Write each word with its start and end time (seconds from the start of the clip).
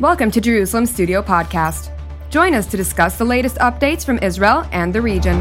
Welcome 0.00 0.32
to 0.32 0.40
Jerusalem 0.40 0.86
Studio 0.86 1.22
Podcast. 1.22 1.92
Join 2.28 2.52
us 2.52 2.66
to 2.66 2.76
discuss 2.76 3.16
the 3.16 3.24
latest 3.24 3.58
updates 3.58 4.04
from 4.04 4.18
Israel 4.24 4.66
and 4.72 4.92
the 4.92 5.00
region. 5.00 5.40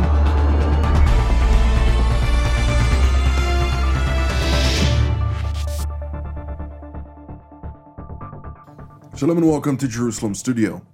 Shalom 9.18 9.38
and 9.38 9.50
welcome 9.50 9.76
to 9.78 9.88
Jerusalem 9.88 10.36
Studio. 10.36 10.86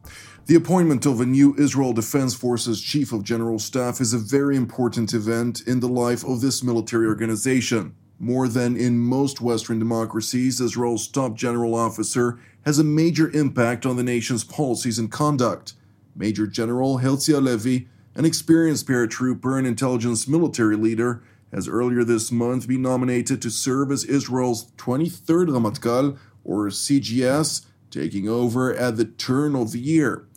The 0.45 0.55
appointment 0.55 1.05
of 1.05 1.19
a 1.19 1.25
new 1.25 1.53
Israel 1.57 1.91
Defense 1.91 2.33
Forces 2.33 2.81
Chief 2.81 3.11
of 3.11 3.23
General 3.23 3.59
Staff 3.59 3.99
is 3.99 4.13
a 4.13 4.19
very 4.19 4.55
important 4.55 5.13
event 5.13 5.63
in 5.67 5.81
the 5.81 5.89
life 5.89 6.23
of 6.23 6.39
this 6.39 6.63
military 6.63 7.07
organization. 7.07 7.93
More 8.21 8.47
than 8.47 8.77
in 8.77 8.99
most 8.99 9.41
Western 9.41 9.79
democracies, 9.79 10.59
Israel's 10.61 11.07
top 11.09 11.35
general 11.35 11.75
officer 11.75 12.39
has 12.69 12.77
a 12.77 12.83
major 12.83 13.31
impact 13.31 13.83
on 13.83 13.95
the 13.95 14.03
nation's 14.03 14.43
policies 14.43 14.99
and 14.99 15.11
conduct. 15.11 15.73
Major 16.15 16.45
General 16.45 16.99
Herzi 16.99 17.33
Halevi, 17.33 17.87
an 18.13 18.25
experienced 18.25 18.87
paratrooper 18.87 19.57
and 19.57 19.65
intelligence 19.65 20.27
military 20.27 20.75
leader, 20.75 21.23
has 21.51 21.67
earlier 21.67 22.03
this 22.03 22.31
month 22.31 22.67
been 22.67 22.83
nominated 22.83 23.41
to 23.41 23.49
serve 23.49 23.91
as 23.91 24.03
Israel's 24.03 24.69
23rd 24.73 25.47
Ramatkal, 25.47 26.19
or 26.43 26.67
CGS, 26.67 27.65
taking 27.89 28.29
over 28.29 28.71
at 28.71 28.97
the 28.97 29.05
turn 29.05 29.55
of 29.55 29.71
the 29.71 29.79
year. 29.79 30.27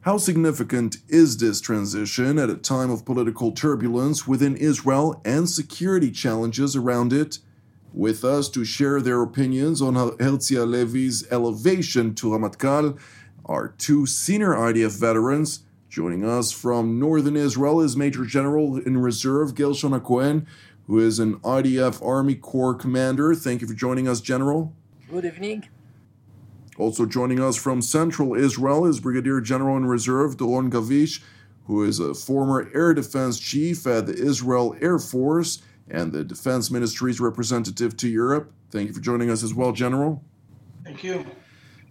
How 0.00 0.16
significant 0.16 0.96
is 1.08 1.36
this 1.36 1.60
transition 1.60 2.38
at 2.38 2.48
a 2.48 2.56
time 2.56 2.90
of 2.90 3.04
political 3.04 3.52
turbulence 3.52 4.26
within 4.26 4.56
Israel 4.56 5.20
and 5.26 5.46
security 5.46 6.10
challenges 6.10 6.74
around 6.74 7.12
it? 7.12 7.40
With 7.94 8.24
us 8.24 8.48
to 8.50 8.64
share 8.64 9.02
their 9.02 9.20
opinions 9.20 9.82
on 9.82 9.94
Herzi 9.94 10.56
Halevi's 10.56 11.30
elevation 11.30 12.14
to 12.14 12.28
Ramatkal 12.28 12.98
are 13.44 13.68
two 13.68 14.06
senior 14.06 14.54
IDF 14.54 14.98
veterans. 14.98 15.60
Joining 15.90 16.24
us 16.24 16.52
from 16.52 16.98
northern 16.98 17.36
Israel 17.36 17.82
is 17.82 17.94
Major 17.94 18.24
General 18.24 18.78
in 18.78 18.96
Reserve 18.96 19.54
Gershon 19.54 20.00
Cohen, 20.00 20.46
who 20.86 21.00
is 21.00 21.18
an 21.18 21.36
IDF 21.40 22.02
Army 22.02 22.34
Corps 22.34 22.74
commander. 22.74 23.34
Thank 23.34 23.60
you 23.60 23.68
for 23.68 23.74
joining 23.74 24.08
us, 24.08 24.22
General. 24.22 24.72
Good 25.10 25.26
evening. 25.26 25.68
Also 26.78 27.04
joining 27.04 27.40
us 27.40 27.56
from 27.56 27.82
Central 27.82 28.34
Israel 28.34 28.86
is 28.86 29.00
Brigadier 29.00 29.42
General 29.42 29.76
in 29.76 29.84
Reserve 29.84 30.38
Doron 30.38 30.70
Gavish, 30.70 31.20
who 31.66 31.84
is 31.84 32.00
a 32.00 32.14
former 32.14 32.70
air 32.74 32.94
defense 32.94 33.38
chief 33.38 33.86
at 33.86 34.06
the 34.06 34.14
Israel 34.14 34.74
Air 34.80 34.98
Force 34.98 35.60
and 35.90 36.12
the 36.12 36.24
Defense 36.24 36.70
Ministry's 36.70 37.20
representative 37.20 37.96
to 37.98 38.08
Europe. 38.08 38.52
Thank 38.70 38.88
you 38.88 38.94
for 38.94 39.00
joining 39.00 39.30
us 39.30 39.42
as 39.42 39.54
well, 39.54 39.72
General. 39.72 40.22
Thank 40.84 41.04
you. 41.04 41.26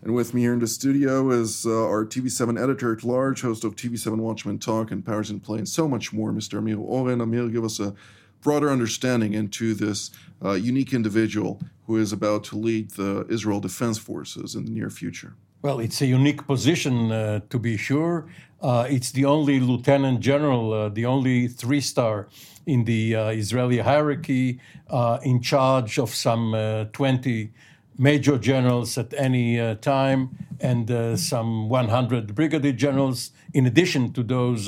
And 0.04 0.16
with 0.16 0.34
me 0.34 0.42
here 0.42 0.54
in 0.54 0.60
the 0.60 0.68
studio 0.68 1.30
is 1.30 1.66
uh, 1.66 1.86
our 1.86 2.06
TV7 2.06 2.62
editor 2.62 2.92
at 2.92 3.04
large, 3.04 3.42
host 3.42 3.64
of 3.64 3.76
TV7 3.76 4.18
Watchmen 4.18 4.58
Talk 4.58 4.90
and 4.90 5.06
Powers 5.06 5.30
in 5.30 5.40
Play, 5.40 5.60
and 5.60 5.70
so 5.70 5.88
much 5.88 6.12
more, 6.12 6.32
Mr. 6.32 6.58
Amir 6.58 6.80
Oren. 6.80 7.22
Amir, 7.22 7.50
give 7.50 7.64
us 7.64 7.80
a 7.80 7.94
broader 8.42 8.72
understanding 8.72 9.34
into 9.34 9.76
this 9.76 10.10
uh, 10.44 10.54
unique 10.54 10.94
individual 10.94 11.62
who 11.86 11.98
is 11.98 12.12
about 12.12 12.44
to 12.46 12.58
lead 12.58 12.92
the 12.92 13.28
Israel 13.30 13.60
Defense 13.60 14.00
Forces 14.00 14.56
in 14.56 14.66
the 14.66 14.72
near 14.72 14.90
future. 14.90 15.36
Well, 15.64 15.80
it's 15.80 16.02
a 16.02 16.08
unique 16.08 16.48
position 16.48 17.12
uh, 17.12 17.42
to 17.52 17.60
be 17.60 17.78
sure. 17.78 18.26
Uh, 18.64 18.88
it's 18.90 19.12
the 19.12 19.26
only 19.26 19.60
lieutenant 19.60 20.20
general, 20.20 20.74
uh, 20.74 20.90
the 20.90 21.06
only 21.06 21.48
three 21.48 21.82
star 21.82 22.30
in 22.66 22.86
the 22.86 23.16
uh, 23.16 23.28
Israeli 23.28 23.78
hierarchy, 23.78 24.60
uh, 24.90 25.20
in 25.22 25.40
charge 25.40 26.00
of 26.00 26.16
some 26.16 26.88
20 26.94 27.52
major 27.96 28.40
generals 28.40 28.98
at 28.98 29.14
any 29.16 29.76
time 29.78 30.36
and 30.60 31.20
some 31.20 31.70
100 31.70 32.34
brigadier 32.34 32.72
generals, 32.72 33.30
in 33.54 33.68
addition 33.68 34.14
to 34.14 34.24
those 34.24 34.68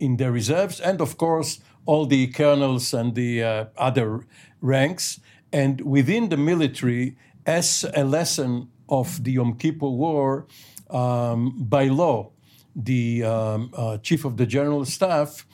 in 0.00 0.16
the 0.16 0.32
reserves, 0.32 0.80
and 0.80 1.02
of 1.02 1.18
course, 1.18 1.60
all 1.84 2.06
the 2.06 2.26
colonels 2.28 2.94
and 2.94 3.14
the 3.14 3.42
uh, 3.42 3.64
other 3.76 4.24
ranks. 4.62 5.20
And 5.52 5.82
within 5.82 6.30
the 6.30 6.38
military, 6.38 7.16
as 7.44 7.84
a 7.94 8.04
lesson 8.04 8.68
of 8.88 9.22
the 9.24 9.32
Yom 9.32 9.56
Kippur 9.56 9.88
War, 9.88 10.46
um, 10.90 11.54
by 11.58 11.88
law, 11.88 12.30
the 12.74 13.24
um, 13.24 13.70
uh, 13.74 13.98
chief 13.98 14.24
of 14.24 14.36
the 14.36 14.46
general 14.46 14.84
staff 14.84 15.46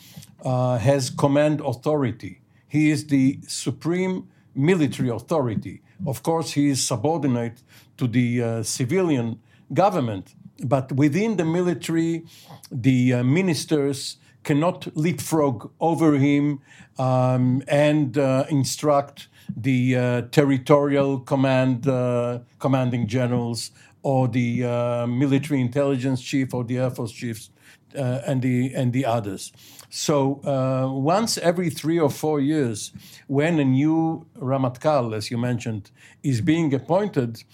uh, 0.45 0.79
has 0.79 1.11
command 1.11 1.61
authority. 1.61 2.41
He 2.69 2.91
is 2.91 3.07
the 3.07 3.39
supreme 3.47 4.29
military 4.55 5.09
authority. 5.09 5.83
Of 6.07 6.23
course, 6.23 6.53
he 6.53 6.69
is 6.69 6.85
subordinate 6.85 7.63
to 7.97 8.09
the 8.09 8.43
uh, 8.43 8.63
civilian 8.63 9.41
government, 9.73 10.35
but 10.65 10.91
within 10.93 11.37
the 11.37 11.45
military, 11.45 12.25
the 12.71 13.15
uh, 13.15 13.23
ministers 13.23 14.17
cannot 14.43 14.89
leapfrog 14.97 15.71
over 15.81 16.19
him 16.19 16.61
um, 16.99 17.63
and 17.69 18.19
uh, 18.19 18.45
instruct 18.51 19.29
the 19.57 19.97
uh, 19.97 20.23
territorial 20.31 21.21
command 21.21 21.87
uh, 21.87 22.41
commanding 22.59 23.07
generals 23.07 23.71
or 24.03 24.29
the 24.29 24.65
uh, 24.65 25.07
military 25.07 25.61
intelligence 25.61 26.21
chief 26.23 26.53
or 26.55 26.65
the 26.65 26.79
air 26.79 26.91
force 26.91 27.13
chiefs 27.13 27.51
uh, 27.97 28.21
and 28.27 28.43
the 28.43 28.75
and 28.75 28.93
the 28.93 29.05
others. 29.05 29.53
So 29.91 30.41
uh, 30.45 30.91
once 30.91 31.37
every 31.39 31.69
three 31.69 31.99
or 31.99 32.11
four 32.11 32.41
years, 32.41 32.93
when 33.27 33.59
a 33.59 33.65
new 33.65 34.27
Ramatkal, 34.39 35.15
as 35.15 35.31
you 35.31 35.37
mentioned, 35.37 35.91
is 36.23 36.41
being 36.41 36.73
appointed, 36.73 37.45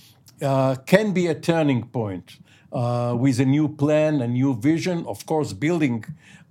can 0.40 1.12
be 1.12 1.26
a 1.26 1.34
turning 1.34 1.88
point. 1.88 2.38
Uh, 2.70 3.16
with 3.18 3.40
a 3.40 3.46
new 3.46 3.66
plan, 3.66 4.20
a 4.20 4.28
new 4.28 4.54
vision, 4.54 5.02
of 5.06 5.24
course, 5.24 5.54
building 5.54 6.04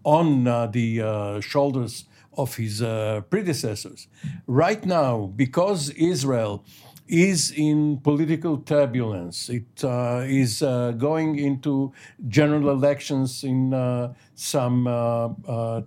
on 0.04 0.48
uh, 0.48 0.66
the 0.66 1.00
uh, 1.00 1.40
shoulders 1.42 2.06
of 2.38 2.56
his 2.56 2.82
uh, 2.82 3.22
predecessors. 3.30 4.08
Right 4.46 4.86
now, 4.86 5.32
because 5.36 5.90
Israel 5.92 6.64
is 7.08 7.52
in 7.52 7.98
political 8.00 8.58
turbulence. 8.58 9.48
It 9.48 9.82
uh, 9.82 10.26
is 10.28 10.62
uh, 10.62 10.92
going 10.92 11.40
into 11.40 11.94
general 12.28 12.70
elections 12.70 13.46
in 13.46 13.74
uh, 13.74 14.14
some 14.36 14.84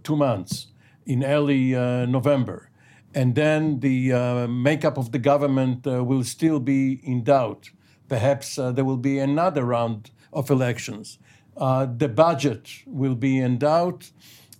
two 0.03 0.17
months, 0.17 0.69
in 1.05 1.23
early 1.23 1.73
November. 2.07 2.71
And 3.15 3.35
then 3.35 3.81
the 3.81 4.47
makeup 4.49 4.97
of 4.97 5.13
the 5.13 5.19
government 5.19 5.85
will 5.85 6.25
still 6.25 6.59
be 6.59 7.01
in 7.03 7.23
doubt. 7.23 7.69
Perhaps 8.09 8.57
there 8.57 8.85
will 8.85 8.97
be 8.97 9.19
another 9.19 9.65
round 9.65 10.11
of 10.33 10.49
elections 10.49 11.19
uh, 11.61 11.87
the 11.87 12.09
budget 12.09 12.71
will 12.87 13.15
be 13.15 13.39
in 13.39 13.59
doubt, 13.59 14.11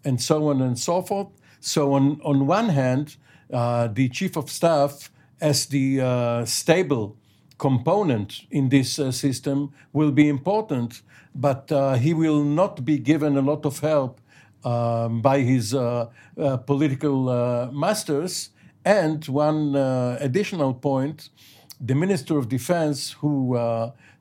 and 0.05 0.21
so 0.21 0.49
on 0.49 0.61
and 0.61 0.79
so 0.79 1.03
forth. 1.03 1.29
So, 1.61 1.93
on, 1.93 2.21
on 2.25 2.47
one 2.47 2.71
hand, 2.71 3.17
uh, 3.53 3.89
the 3.89 4.09
chief 4.09 4.37
of 4.37 4.51
staff, 4.51 5.11
as 5.41 5.67
the 5.67 6.01
uh, 6.01 6.45
stable 6.47 7.17
component 7.59 8.43
in 8.51 8.71
this 8.71 8.99
uh, 8.99 9.13
system, 9.13 9.73
will 9.93 10.11
be 10.11 10.29
important, 10.29 11.03
but 11.35 11.71
uh, 11.71 11.95
he 11.95 12.15
will 12.15 12.43
not 12.43 12.85
be 12.85 12.99
given 12.99 13.37
a 13.37 13.43
lot 13.43 13.67
of 13.67 13.81
help 13.81 14.21
um, 14.65 15.21
by 15.21 15.41
his 15.41 15.75
uh, 15.75 16.07
political 16.67 17.71
masters. 17.73 18.51
And 18.85 19.27
one 19.27 19.77
additional 19.77 20.73
point 20.73 21.29
the 21.83 21.95
Minister 21.95 22.37
of 22.39 22.49
Defense, 22.49 23.13
who 23.13 23.57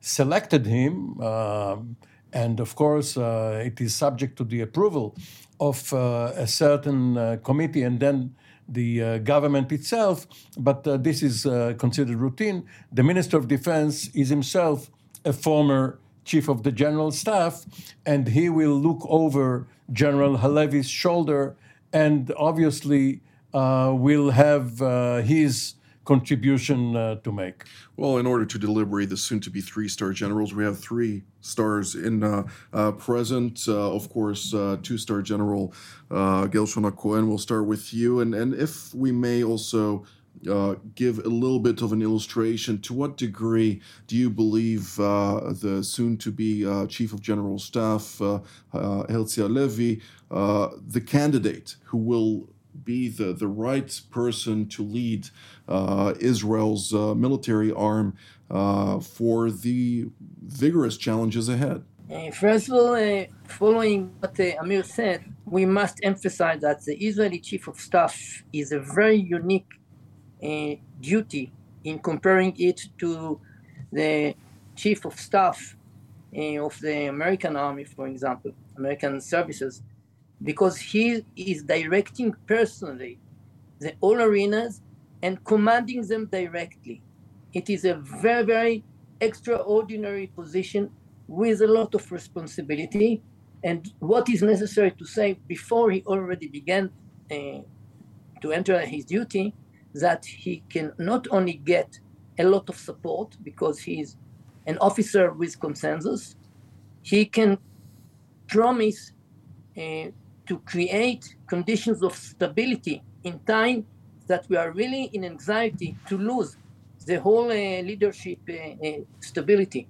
selected 0.00 0.66
him, 0.66 1.20
um, 1.20 1.96
and 2.32 2.60
of 2.60 2.74
course, 2.74 3.16
uh, 3.16 3.62
it 3.64 3.80
is 3.80 3.94
subject 3.94 4.36
to 4.36 4.44
the 4.44 4.60
approval 4.60 5.14
of 5.58 5.92
uh, 5.92 6.32
a 6.36 6.46
certain 6.46 7.16
uh, 7.16 7.36
committee 7.42 7.82
and 7.82 8.00
then 8.00 8.34
the 8.68 9.02
uh, 9.02 9.18
government 9.18 9.70
itself. 9.72 10.26
But 10.56 10.86
uh, 10.86 10.96
this 10.96 11.22
is 11.22 11.44
uh, 11.44 11.74
considered 11.78 12.16
routine. 12.16 12.66
The 12.92 13.02
Minister 13.02 13.36
of 13.36 13.48
Defense 13.48 14.08
is 14.14 14.28
himself 14.28 14.90
a 15.24 15.32
former 15.32 15.98
chief 16.24 16.48
of 16.48 16.62
the 16.62 16.72
general 16.72 17.10
staff, 17.10 17.64
and 18.06 18.28
he 18.28 18.48
will 18.48 18.74
look 18.74 19.00
over 19.08 19.66
General 19.92 20.38
Halevi's 20.38 20.88
shoulder 20.88 21.56
and 21.92 22.32
obviously 22.36 23.20
will 23.52 24.30
have 24.30 24.78
his 25.26 25.74
contribution 26.10 26.96
uh, 26.96 27.14
to 27.24 27.30
make? 27.30 27.58
Well, 27.96 28.18
in 28.18 28.26
order 28.26 28.44
to 28.44 28.58
deliberate 28.58 29.10
the 29.10 29.16
soon 29.16 29.38
to 29.46 29.50
be 29.50 29.60
three 29.60 29.88
star 29.88 30.12
generals, 30.12 30.52
we 30.52 30.64
have 30.64 30.78
three 30.88 31.22
stars 31.40 31.94
in 31.94 32.24
uh, 32.24 32.42
uh, 32.72 32.92
present. 32.92 33.56
Uh, 33.68 33.94
of 33.98 34.10
course, 34.10 34.52
uh, 34.52 34.76
two 34.82 34.98
star 34.98 35.22
general 35.22 35.72
uh, 36.10 36.46
Gershon 36.46 36.90
Cohen. 37.02 37.28
We'll 37.28 37.46
start 37.50 37.66
with 37.66 37.94
you. 37.94 38.20
And, 38.22 38.34
and 38.34 38.54
if 38.54 38.92
we 38.94 39.12
may 39.12 39.44
also. 39.44 40.04
Uh, 40.48 40.76
give 40.94 41.18
a 41.18 41.28
little 41.28 41.58
bit 41.58 41.82
of 41.82 41.92
an 41.92 42.00
illustration. 42.00 42.80
To 42.80 42.94
what 42.94 43.18
degree 43.18 43.82
do 44.06 44.16
you 44.16 44.30
believe 44.30 44.98
uh, 44.98 45.52
the 45.52 45.82
soon 45.82 46.16
to 46.18 46.30
be 46.30 46.64
uh, 46.64 46.86
Chief 46.86 47.12
of 47.12 47.20
General 47.20 47.58
Staff, 47.58 48.22
uh, 48.22 48.38
Herzi 48.72 49.42
Halevi, 49.42 50.00
the 50.30 51.02
candidate 51.14 51.76
who 51.84 51.98
will 51.98 52.48
be 52.84 53.08
the, 53.08 53.32
the 53.32 53.48
right 53.48 54.00
person 54.10 54.66
to 54.68 54.82
lead 54.82 55.28
uh, 55.68 56.14
Israel's 56.20 56.94
uh, 56.94 57.14
military 57.14 57.72
arm 57.72 58.16
uh, 58.50 59.00
for 59.00 59.50
the 59.50 60.10
vigorous 60.42 60.96
challenges 60.96 61.48
ahead? 61.48 61.84
First 62.32 62.68
of 62.68 62.74
all, 62.74 62.94
uh, 62.94 63.26
following 63.46 64.12
what 64.18 64.38
uh, 64.40 64.60
Amir 64.60 64.82
said, 64.82 65.24
we 65.46 65.64
must 65.64 66.00
emphasize 66.02 66.60
that 66.62 66.84
the 66.84 66.96
Israeli 66.96 67.38
chief 67.38 67.68
of 67.68 67.78
staff 67.78 68.42
is 68.52 68.72
a 68.72 68.80
very 68.80 69.16
unique 69.16 69.68
duty 71.00 71.52
in 71.84 71.98
comparing 72.00 72.54
it 72.58 72.80
to 72.98 73.40
the 73.92 74.34
chief 74.74 75.04
of 75.04 75.14
staff 75.20 75.76
of 76.34 76.80
the 76.80 77.08
American 77.08 77.56
Army, 77.56 77.84
for 77.84 78.08
example, 78.08 78.52
American 78.76 79.20
services, 79.20 79.82
because 80.42 80.78
he 80.78 81.24
is 81.36 81.62
directing 81.62 82.34
personally 82.46 83.18
the 83.80 83.94
all 84.00 84.20
arenas 84.20 84.82
and 85.22 85.42
commanding 85.44 86.06
them 86.06 86.26
directly. 86.26 87.02
It 87.52 87.68
is 87.68 87.84
a 87.84 87.94
very, 87.94 88.44
very 88.44 88.84
extraordinary 89.20 90.28
position 90.28 90.90
with 91.26 91.62
a 91.62 91.66
lot 91.66 91.94
of 91.94 92.10
responsibility. 92.12 93.22
And 93.62 93.92
what 93.98 94.28
is 94.28 94.42
necessary 94.42 94.92
to 94.92 95.04
say 95.04 95.38
before 95.46 95.90
he 95.90 96.02
already 96.06 96.48
began 96.48 96.90
uh, 97.30 97.60
to 98.40 98.52
enter 98.52 98.78
his 98.80 99.04
duty, 99.04 99.54
that 99.94 100.24
he 100.24 100.62
can 100.68 100.92
not 100.98 101.26
only 101.30 101.54
get 101.54 101.98
a 102.38 102.44
lot 102.44 102.68
of 102.68 102.76
support 102.76 103.36
because 103.42 103.80
he 103.80 104.00
is 104.00 104.16
an 104.66 104.78
officer 104.78 105.32
with 105.32 105.58
consensus, 105.60 106.36
he 107.02 107.24
can 107.24 107.58
promise 108.48 109.12
uh, 109.76 110.06
to 110.50 110.58
create 110.74 111.36
conditions 111.46 112.02
of 112.02 112.12
stability 112.12 113.00
in 113.22 113.38
time 113.56 113.86
that 114.26 114.42
we 114.48 114.56
are 114.56 114.72
really 114.72 115.04
in 115.16 115.24
anxiety 115.24 115.96
to 116.08 116.18
lose 116.18 116.56
the 117.06 117.20
whole 117.20 117.48
uh, 117.52 117.80
leadership 117.90 118.40
uh, 118.48 118.54
uh 118.54 119.00
stability 119.20 119.82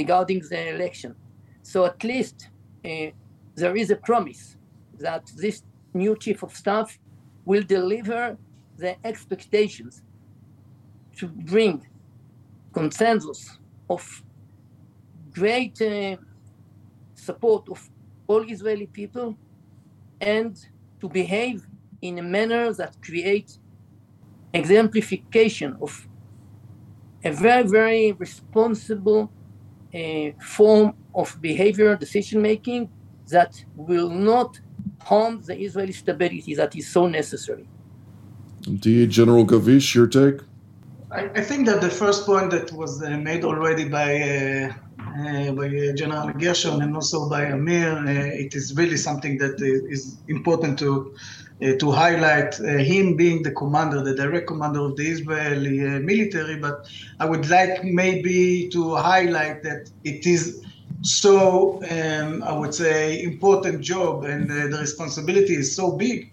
regarding 0.00 0.40
the 0.50 0.60
election. 0.76 1.10
So 1.64 1.84
at 1.84 1.98
least 2.04 2.36
there 3.60 3.76
is 3.82 3.90
a 3.90 3.96
promise 3.96 4.56
that 5.06 5.24
this 5.44 5.56
new 6.02 6.14
chief 6.24 6.38
of 6.44 6.52
staff 6.62 6.88
will 7.44 7.64
deliver 7.78 8.36
the 8.82 8.92
expectations 9.10 10.02
to 11.18 11.26
bring 11.52 11.74
consensus 12.72 13.58
of 13.90 14.02
great 15.38 15.76
uh, 15.82 16.16
support 17.14 17.68
of 17.68 17.78
all 18.28 18.42
Israeli 18.56 18.86
people 18.86 19.36
and 20.22 20.56
to 21.00 21.08
behave 21.08 21.66
in 22.00 22.18
a 22.18 22.22
manner 22.22 22.72
that 22.72 22.96
creates 23.02 23.58
exemplification 24.54 25.76
of 25.82 26.06
a 27.24 27.32
very, 27.32 27.64
very 27.64 28.12
responsible 28.12 29.30
uh, 29.94 30.30
form 30.40 30.94
of 31.14 31.36
behavior 31.40 31.94
decision 31.96 32.40
making 32.40 32.88
that 33.28 33.64
will 33.74 34.10
not 34.10 34.60
harm 35.02 35.42
the 35.42 35.58
Israeli 35.58 35.92
stability 35.92 36.54
that 36.54 36.74
is 36.76 36.88
so 36.88 37.06
necessary. 37.06 37.68
Indeed, 38.66 39.10
General 39.10 39.44
Gavish, 39.44 39.94
your 39.94 40.06
take? 40.06 40.40
I, 41.12 41.30
I 41.34 41.42
think 41.42 41.66
that 41.66 41.80
the 41.80 41.90
first 41.90 42.24
point 42.24 42.50
that 42.52 42.72
was 42.72 43.02
uh, 43.02 43.10
made 43.18 43.44
already 43.44 43.88
by 43.88 44.20
uh, 44.20 44.72
uh, 44.98 45.52
by 45.52 45.66
uh, 45.66 45.92
General 45.94 46.32
Gershon 46.32 46.80
and 46.80 46.94
also 46.94 47.28
by 47.28 47.44
Amir, 47.44 47.92
uh, 47.98 48.10
it 48.44 48.54
is 48.54 48.74
really 48.76 48.96
something 48.96 49.36
that 49.38 49.60
is 49.60 50.16
important 50.28 50.78
to 50.78 51.14
to 51.78 51.92
highlight 51.92 52.56
him 52.56 53.14
being 53.14 53.44
the 53.44 53.52
commander, 53.52 54.02
the 54.02 54.16
direct 54.16 54.48
commander 54.48 54.80
of 54.80 54.96
the 54.96 55.06
Israeli 55.06 55.78
military. 56.00 56.56
But 56.56 56.88
I 57.20 57.26
would 57.26 57.48
like 57.48 57.84
maybe 57.84 58.68
to 58.70 58.96
highlight 58.96 59.62
that 59.62 59.88
it 60.02 60.26
is 60.26 60.60
so 61.02 61.82
um, 61.90 62.42
I 62.42 62.52
would 62.52 62.74
say 62.74 63.22
important 63.22 63.80
job 63.80 64.24
and 64.24 64.50
uh, 64.50 64.68
the 64.68 64.78
responsibility 64.80 65.54
is 65.54 65.74
so 65.74 65.92
big 65.92 66.30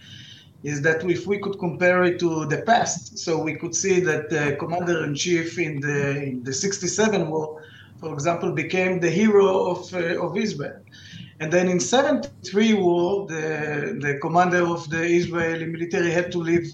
is 0.63 0.81
that 0.81 1.03
if 1.09 1.25
we 1.25 1.39
could 1.39 1.57
compare 1.59 2.03
it 2.03 2.19
to 2.19 2.45
the 2.45 2.61
past 2.63 3.17
so 3.17 3.41
we 3.41 3.55
could 3.55 3.73
see 3.73 3.99
that 3.99 4.29
the 4.29 4.55
commander 4.59 5.05
in 5.05 5.15
chief 5.15 5.57
in 5.57 5.79
the 5.79 6.23
in 6.23 6.43
the 6.43 6.53
67 6.53 7.29
war 7.29 7.61
for 7.99 8.13
example, 8.13 8.51
became 8.51 8.99
the 8.99 9.09
hero 9.09 9.71
of, 9.71 9.93
uh, 9.93 10.25
of 10.25 10.37
Israel. 10.37 10.79
And 11.41 11.51
then 11.51 11.67
in 11.67 11.79
73 11.79 12.73
war, 12.73 13.27
the, 13.27 13.97
the 13.99 14.19
commander 14.21 14.65
of 14.65 14.89
the 14.89 15.03
Israeli 15.03 15.65
military 15.65 16.11
had 16.11 16.31
to 16.33 16.39
leave 16.39 16.73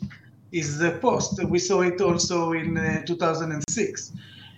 his 0.52 0.82
uh, 0.82 0.98
post. 1.00 1.44
We 1.44 1.60
saw 1.60 1.82
it 1.82 2.02
also 2.02 2.54
in 2.54 2.78
uh, 2.78 3.04
2006. 3.06 4.14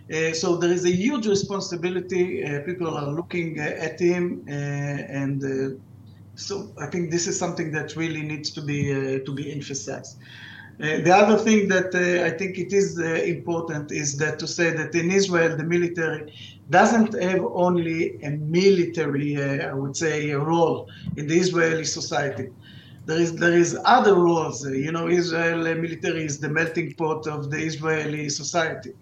Uh, 0.09 0.31
so 0.33 0.55
there 0.55 0.71
is 0.71 0.85
a 0.85 0.91
huge 0.91 1.27
responsibility. 1.27 2.43
Uh, 2.43 2.61
people 2.61 2.87
are 2.95 3.07
looking 3.07 3.59
uh, 3.59 3.63
at 3.63 3.99
him, 3.99 4.45
and 4.47 5.41
so 6.37 6.71
I 6.79 6.87
think 6.87 7.11
this 7.11 7.27
is 7.27 7.37
something 7.37 7.71
that 7.71 7.95
really 7.95 8.21
needs 8.21 8.51
to 8.51 8.61
be 8.61 9.21
to 9.25 9.31
be 9.33 9.51
emphasized. 9.51 10.17
Uh, 10.79 11.01
the 11.01 11.11
other 11.11 11.39
thing 11.39 11.67
that 11.67 11.89
uh, 11.95 12.23
I 12.23 12.29
think 12.37 12.59
it 12.59 12.71
is 12.71 12.99
uh, 12.99 13.05
important 13.35 13.91
is 13.91 14.15
that 14.17 14.37
to 14.37 14.47
say 14.47 14.69
that 14.69 14.93
in 14.93 15.09
Israel 15.09 15.57
the 15.57 15.63
military 15.63 16.31
doesn't 16.69 17.19
have 17.19 17.43
only 17.43 18.21
a 18.21 18.29
military, 18.29 19.37
uh, 19.37 19.71
I 19.71 19.73
would 19.73 19.97
say, 19.97 20.31
role 20.33 20.87
in 21.15 21.25
the 21.25 21.39
Israeli 21.39 21.83
society. 21.83 22.49
There 23.07 23.19
is 23.19 23.35
there 23.37 23.57
is 23.57 23.75
other 23.85 24.13
roles. 24.13 24.63
Uh, 24.63 24.69
you 24.69 24.91
know, 24.91 25.07
Israel 25.07 25.57
military 25.57 26.25
is 26.25 26.39
the 26.39 26.49
melting 26.49 26.93
pot 26.93 27.25
of 27.25 27.49
the 27.49 27.57
Israeli 27.57 28.29
society. 28.29 28.93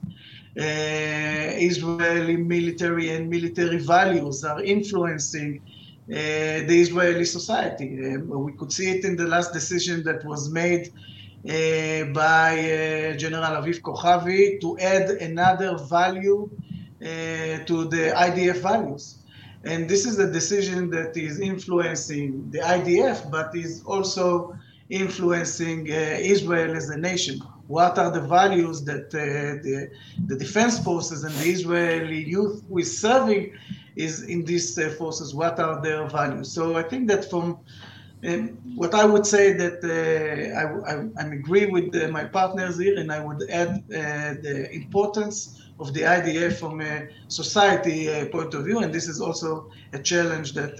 Israeli 0.55 2.37
military 2.37 3.09
and 3.09 3.29
military 3.29 3.79
values 3.79 4.45
are 4.45 4.63
influencing 4.63 5.59
the 6.07 6.77
Israeli 6.85 7.25
society. 7.25 8.17
we 8.17 8.53
could 8.53 8.71
see 8.71 8.89
it 8.91 9.05
in 9.05 9.15
the 9.15 9.27
last 9.27 9.53
decision 9.53 10.03
that 10.03 10.23
was 10.25 10.49
made 10.51 10.93
uh, 11.47 12.05
by 12.05 12.51
uh, 12.59 13.15
General 13.17 13.61
Aviv 13.61 13.81
Kochavi 13.81 14.59
to 14.61 14.77
add 14.79 15.09
another 15.21 15.77
value 15.77 16.49
uh, 16.49 17.05
to 17.69 17.85
the 17.85 18.13
IDF 18.15 18.57
values. 18.57 19.19
And 19.63 19.89
this 19.89 20.05
is 20.05 20.17
a 20.19 20.31
decision 20.31 20.89
that 20.91 21.15
is 21.17 21.39
influencing 21.39 22.49
the 22.51 22.59
IDF, 22.59 23.29
but 23.31 23.55
is 23.55 23.83
also 23.85 24.57
influencing 24.89 25.87
Israel 25.87 26.75
as 26.75 26.89
a 26.89 26.97
nation 26.97 27.41
what 27.67 27.97
are 27.97 28.11
the 28.11 28.21
values 28.21 28.83
that 28.83 29.07
uh, 29.07 29.61
the, 29.63 29.89
the 30.27 30.35
defense 30.35 30.79
forces 30.79 31.23
and 31.23 31.33
the 31.35 31.45
Israeli 31.45 32.23
youth 32.23 32.63
who 32.69 32.79
is 32.79 32.97
serving 32.99 33.53
is 33.95 34.23
in 34.23 34.43
these 34.43 34.77
uh, 34.77 34.89
forces, 34.97 35.33
what 35.33 35.59
are 35.59 35.81
their 35.81 36.07
values. 36.07 36.51
So 36.51 36.75
I 36.75 36.83
think 36.83 37.07
that 37.09 37.29
from 37.29 37.59
and 38.23 38.57
what 38.75 38.95
I 38.95 39.05
would 39.05 39.27
say 39.27 39.53
that 39.53 39.83
uh, 39.83 40.59
I, 40.61 40.93
I, 40.93 41.23
I, 41.23 41.31
agree 41.31 41.67
with 41.67 41.93
my 42.09 42.23
partners 42.23 42.79
here, 42.79 42.97
and 42.97 43.11
I 43.11 43.23
would 43.23 43.47
add 43.51 43.87
the 43.87 44.73
importance 44.73 45.61
of 45.79 45.93
the 45.93 46.01
IDF 46.01 46.53
from 46.53 46.81
a 46.81 47.07
society 47.27 48.07
point 48.29 48.53
of 48.55 48.65
view, 48.65 48.79
and 48.79 48.91
this 48.91 49.07
is 49.07 49.21
also 49.21 49.69
a 49.93 49.99
challenge 49.99 50.53
that 50.53 50.79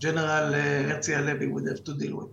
General 0.00 0.54
uh, 0.54 0.88
Herzi 0.88 1.14
Halevi 1.14 1.46
would 1.46 1.68
have 1.68 1.84
to 1.84 1.94
deal 1.94 2.16
with. 2.16 2.28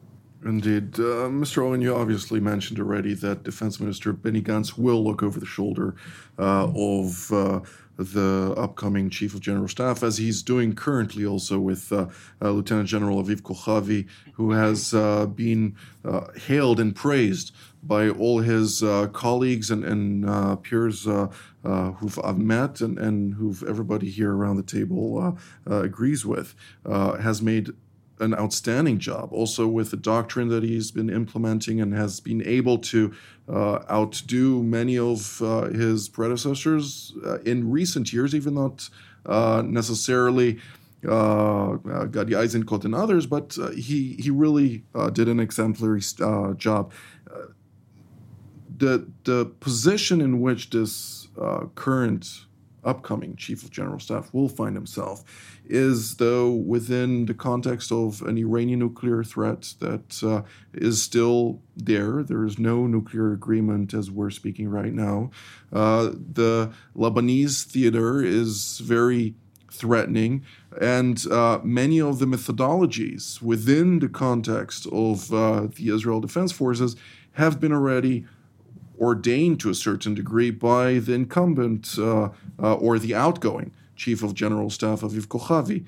Indeed. 0.46 1.00
Uh, 1.00 1.28
Mr. 1.28 1.64
Oren, 1.64 1.82
you 1.82 1.94
obviously 1.94 2.40
mentioned 2.40 2.80
already 2.80 3.14
that 3.16 3.44
Defense 3.44 3.80
Minister 3.80 4.14
Benny 4.14 4.42
Gantz 4.42 4.78
will 4.78 5.04
look 5.04 5.22
over 5.22 5.40
the 5.40 5.46
shoulder 5.46 5.96
uh, 6.40 6.72
of 6.76 7.32
uh, 7.32 7.60
the 7.98 8.54
upcoming 8.56 9.10
Chief 9.10 9.34
of 9.34 9.42
General 9.42 9.68
Staff, 9.68 10.04
as 10.04 10.18
he's 10.18 10.42
doing 10.44 10.74
currently 10.74 11.26
also 11.26 11.60
with 11.60 11.92
uh, 11.92 12.08
uh, 12.42 12.52
Lieutenant 12.52 12.88
General 12.88 13.24
Aviv 13.24 13.42
Kochavi, 13.42 14.08
who 14.34 14.52
has 14.52 14.94
uh, 14.94 15.26
been 15.26 15.76
uh, 16.06 16.28
hailed 16.34 16.80
and 16.80 16.96
praised 16.96 17.54
by 17.84 18.10
all 18.10 18.40
his 18.40 18.84
uh, 18.84 19.08
colleagues 19.08 19.72
and, 19.72 19.84
and 19.84 20.30
uh, 20.30 20.56
peers 20.58 21.04
who've 21.04 22.20
I've 22.24 22.38
met 22.38 22.82
and, 22.82 22.98
and 22.98 23.34
who've 23.36 23.64
everybody 23.64 24.10
here 24.10 24.34
around 24.34 24.58
the 24.58 24.64
table 24.64 25.38
agrees 25.66 26.26
with, 26.26 26.56
has 26.86 27.42
made 27.42 27.72
an 28.20 28.34
outstanding 28.34 29.00
job 29.00 29.32
also 29.32 29.68
with 29.68 29.92
the 29.92 29.98
doctrine 29.98 30.50
that 30.50 30.64
he's 30.64 30.92
been 30.92 31.10
implementing 31.10 31.80
and 31.80 31.94
has 31.94 32.20
been 32.20 32.42
able 32.46 32.78
to 32.78 33.14
uh, 33.48 33.80
outdo 33.90 34.64
many 34.64 34.98
of 34.98 35.42
uh, 35.42 35.66
his 35.66 36.10
predecessors 36.10 37.14
uh, 37.26 37.40
in 37.42 37.70
recent 37.70 38.12
years, 38.12 38.34
even 38.34 38.56
not 38.56 38.90
uh, 39.26 39.62
necessarily 39.66 40.60
uh, 41.08 41.74
uh, 41.74 42.06
Gadi 42.06 42.34
Eisenkot 42.34 42.86
and 42.86 42.96
others, 42.96 43.26
but 43.26 43.58
he, 43.76 44.16
he 44.20 44.30
really 44.30 44.84
did 45.14 45.28
an 45.28 45.40
exemplary 45.40 46.02
job. 46.58 46.92
the, 48.78 49.08
the 49.24 49.46
position 49.60 50.22
in 50.22 50.40
which 50.40 50.70
this 50.72 51.28
current 51.76 52.47
upcoming 52.88 53.36
chief 53.36 53.64
of 53.64 53.70
general 53.70 54.00
staff 54.00 54.34
will 54.34 54.48
find 54.48 54.76
himself 54.76 55.24
is, 55.66 56.16
though, 56.16 56.50
within 56.50 57.26
the 57.26 57.34
context 57.34 57.92
of 57.92 58.22
an 58.22 58.38
Iranian 58.38 58.80
nuclear 58.80 59.24
threat 59.24 59.74
that 59.80 60.24
uh, 60.24 60.42
is 60.74 61.04
still 61.04 61.60
there. 61.76 62.24
There 62.24 62.46
is 62.46 62.58
no 62.58 62.88
nuclear 62.88 63.34
agreement 63.34 63.94
as 63.94 64.10
we're 64.10 64.30
speaking 64.30 64.70
right 64.70 64.94
now. 64.94 65.30
Uh, 65.72 66.12
the 66.34 66.72
Lebanese 66.96 67.64
theater 67.64 68.24
is 68.24 68.80
very 68.80 69.36
threatening, 69.70 70.44
and 70.82 71.28
uh, 71.28 71.60
many 71.64 72.00
of 72.00 72.20
the 72.20 72.26
methodologies 72.26 73.42
within 73.42 74.00
the 74.00 74.10
context 74.10 74.88
of 74.92 75.34
uh, 75.34 75.68
the 75.76 75.90
Israel 75.90 76.22
Defense 76.22 76.52
Forces 76.52 76.96
have 77.34 77.60
been 77.60 77.74
already 77.74 78.26
ordained 79.00 79.60
to 79.62 79.70
a 79.70 79.76
certain 79.76 80.14
degree 80.14 80.52
by 80.52 81.00
the 81.00 81.14
incumbent 81.14 81.98
uh, 81.98 82.30
uh, 82.62 82.76
or 82.76 83.00
the 83.00 83.16
outgoing 83.16 83.72
Chief 83.96 84.24
of 84.24 84.34
General 84.34 84.70
Staff 84.70 85.02
Aviv 85.02 85.28
Kochavi. 85.28 85.86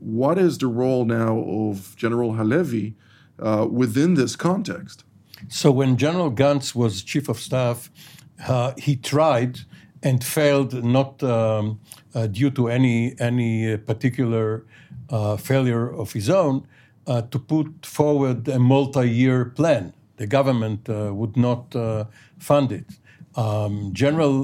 What 0.00 0.38
is 0.38 0.58
the 0.58 0.66
role 0.66 1.04
now 1.04 1.38
of 1.38 1.94
General 1.96 2.34
Halevi 2.34 2.94
uh, 3.38 3.66
within 3.70 4.14
this 4.14 4.34
context? 4.36 5.04
So, 5.48 5.70
when 5.70 5.96
General 5.96 6.30
Gantz 6.30 6.74
was 6.74 7.02
Chief 7.02 7.28
of 7.28 7.38
Staff, 7.38 7.90
uh, 8.46 8.72
he 8.76 8.96
tried 8.96 9.60
and 10.02 10.24
failed, 10.24 10.84
not 10.84 11.22
um, 11.22 11.80
uh, 12.14 12.26
due 12.26 12.50
to 12.50 12.68
any 12.68 13.14
any 13.18 13.76
particular 13.76 14.64
uh, 15.10 15.36
failure 15.36 15.90
of 15.90 16.12
his 16.12 16.30
own, 16.30 16.66
to 17.06 17.38
put 17.38 17.84
forward 17.84 18.46
a 18.48 18.58
multi-year 18.58 19.44
plan. 19.44 19.92
The 20.20 20.26
government 20.26 20.80
uh, 20.88 20.94
would 21.20 21.36
not 21.46 21.64
fund 22.38 22.68
it. 22.80 22.88
Um, 23.36 23.74
General 23.94 24.34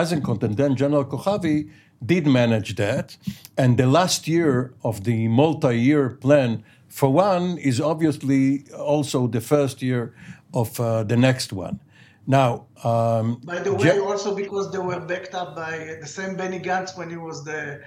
Eisenkot 0.00 0.42
and 0.42 0.54
then 0.60 0.76
General 0.76 1.04
Kochavi 1.12 1.70
did 2.04 2.26
manage 2.26 2.74
that. 2.76 3.16
And 3.56 3.78
the 3.78 3.86
last 3.86 4.28
year 4.28 4.74
of 4.82 5.04
the 5.04 5.28
multi 5.28 5.74
year 5.88 6.10
plan, 6.10 6.62
for 6.88 7.10
one, 7.12 7.58
is 7.58 7.80
obviously 7.80 8.64
also 8.76 9.26
the 9.26 9.40
first 9.40 9.82
year 9.82 10.14
of 10.52 10.78
uh, 10.78 11.04
the 11.04 11.16
next 11.16 11.52
one. 11.52 11.80
Now, 12.26 12.66
um, 12.84 13.40
by 13.44 13.60
the 13.60 13.74
way, 13.74 13.84
Je- 13.84 13.98
also 13.98 14.34
because 14.34 14.70
they 14.72 14.78
were 14.78 15.00
backed 15.00 15.34
up 15.34 15.54
by 15.56 15.96
the 16.00 16.06
same 16.06 16.36
Benny 16.36 16.60
Gantz 16.60 16.96
when 16.98 17.08
he 17.10 17.16
was 17.16 17.44
the 17.44 17.80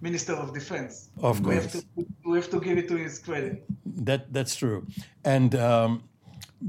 Minister 0.00 0.34
of 0.34 0.52
Defense. 0.52 1.10
Of 1.22 1.42
course, 1.42 1.46
we 1.46 1.54
have 1.54 1.70
to, 1.72 1.84
we 2.24 2.36
have 2.40 2.50
to 2.50 2.60
give 2.60 2.76
it 2.78 2.88
to 2.88 2.96
his 2.96 3.18
credit. 3.18 3.64
That 4.08 4.32
that's 4.32 4.56
true, 4.56 4.86
and 5.24 5.54
um, 5.54 6.02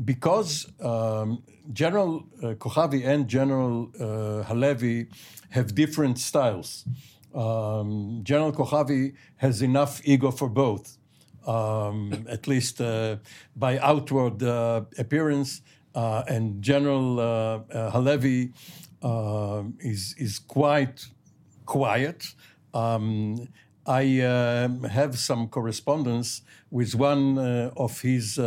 because 0.03 0.67
um, 0.81 1.41
General 1.71 2.25
uh, 2.43 2.47
Kochavi 2.55 3.05
and 3.05 3.27
General 3.27 3.89
uh, 3.99 4.43
Halevi 4.43 5.07
have 5.49 5.73
different 5.73 6.19
styles. 6.19 6.85
Um, 7.33 8.21
General 8.23 8.51
Kochavi 8.51 9.13
has 9.37 9.61
enough 9.61 10.01
ego 10.03 10.31
for 10.31 10.49
both, 10.49 10.97
um, 11.47 12.25
at 12.29 12.47
least 12.47 12.81
uh, 12.81 13.17
by 13.55 13.77
outward 13.79 14.43
uh, 14.43 14.81
appearance, 14.97 15.61
uh, 15.93 16.23
and 16.27 16.61
General 16.61 17.19
uh, 17.19 17.23
uh, 17.23 17.91
Halevi 17.91 18.51
is 19.79 20.15
is 20.17 20.39
quite 20.39 21.07
quiet. 21.65 22.33
Um, 22.73 23.47
I 23.85 24.21
um, 24.21 24.83
have 24.83 25.17
some 25.19 25.47
correspondence 25.47 26.41
with 26.71 26.95
one 26.95 27.37
of 27.77 28.01
his 28.01 28.39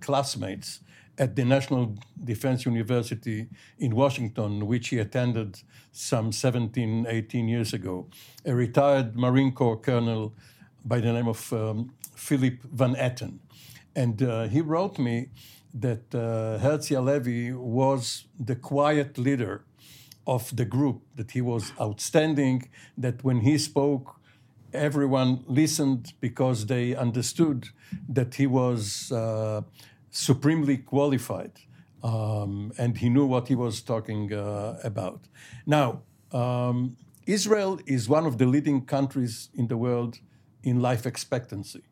classmates 0.00 0.80
at 1.18 1.34
the 1.34 1.44
National 1.44 1.96
Defense 2.24 2.64
University 2.64 3.48
in 3.78 3.94
Washington, 3.94 4.66
which 4.66 4.88
he 4.88 4.98
attended 4.98 5.60
some 5.92 6.30
17, 6.32 7.06
18 7.08 7.48
years 7.48 7.72
ago, 7.72 8.06
a 8.44 8.54
retired 8.54 9.16
Marine 9.16 9.52
Corps 9.52 9.76
colonel 9.76 10.32
by 10.84 11.00
the 11.00 11.12
name 11.12 11.28
of 11.28 11.52
um, 11.52 11.92
Philip 12.14 12.62
Van 12.62 12.94
Etten. 12.94 13.38
And 13.96 14.22
uh, 14.22 14.44
he 14.44 14.60
wrote 14.60 14.98
me 14.98 15.30
that 15.74 16.14
uh, 16.14 16.58
Herzi 16.62 16.94
Halevi 16.94 17.52
was 17.52 18.26
the 18.38 18.54
quiet 18.54 19.18
leader 19.18 19.64
of 20.26 20.54
the 20.54 20.64
group, 20.64 21.02
that 21.16 21.32
he 21.32 21.40
was 21.40 21.72
outstanding, 21.80 22.68
that 22.96 23.24
when 23.24 23.40
he 23.40 23.58
spoke, 23.58 24.16
everyone 24.72 25.42
listened 25.46 26.12
because 26.20 26.66
they 26.66 26.94
understood 26.94 27.68
that 28.08 28.34
he 28.34 28.46
was 28.46 29.10
uh, 29.10 29.62
supremely 30.10 30.78
qualified, 30.78 31.52
um, 32.02 32.72
and 32.78 32.98
he 32.98 33.08
knew 33.08 33.26
what 33.26 33.48
he 33.48 33.54
was 33.54 33.80
talking 33.80 34.32
uh, 34.32 34.78
about. 34.82 35.20
Now, 35.66 36.02
um, 36.32 36.96
Israel 37.26 37.78
is 37.86 38.08
one 38.08 38.26
of 38.26 38.38
the 38.38 38.46
leading 38.46 38.84
countries 38.84 39.50
in 39.54 39.68
the 39.68 39.76
world 39.76 40.18
in 40.62 40.80
life 40.80 41.06
expectancy. 41.06 41.82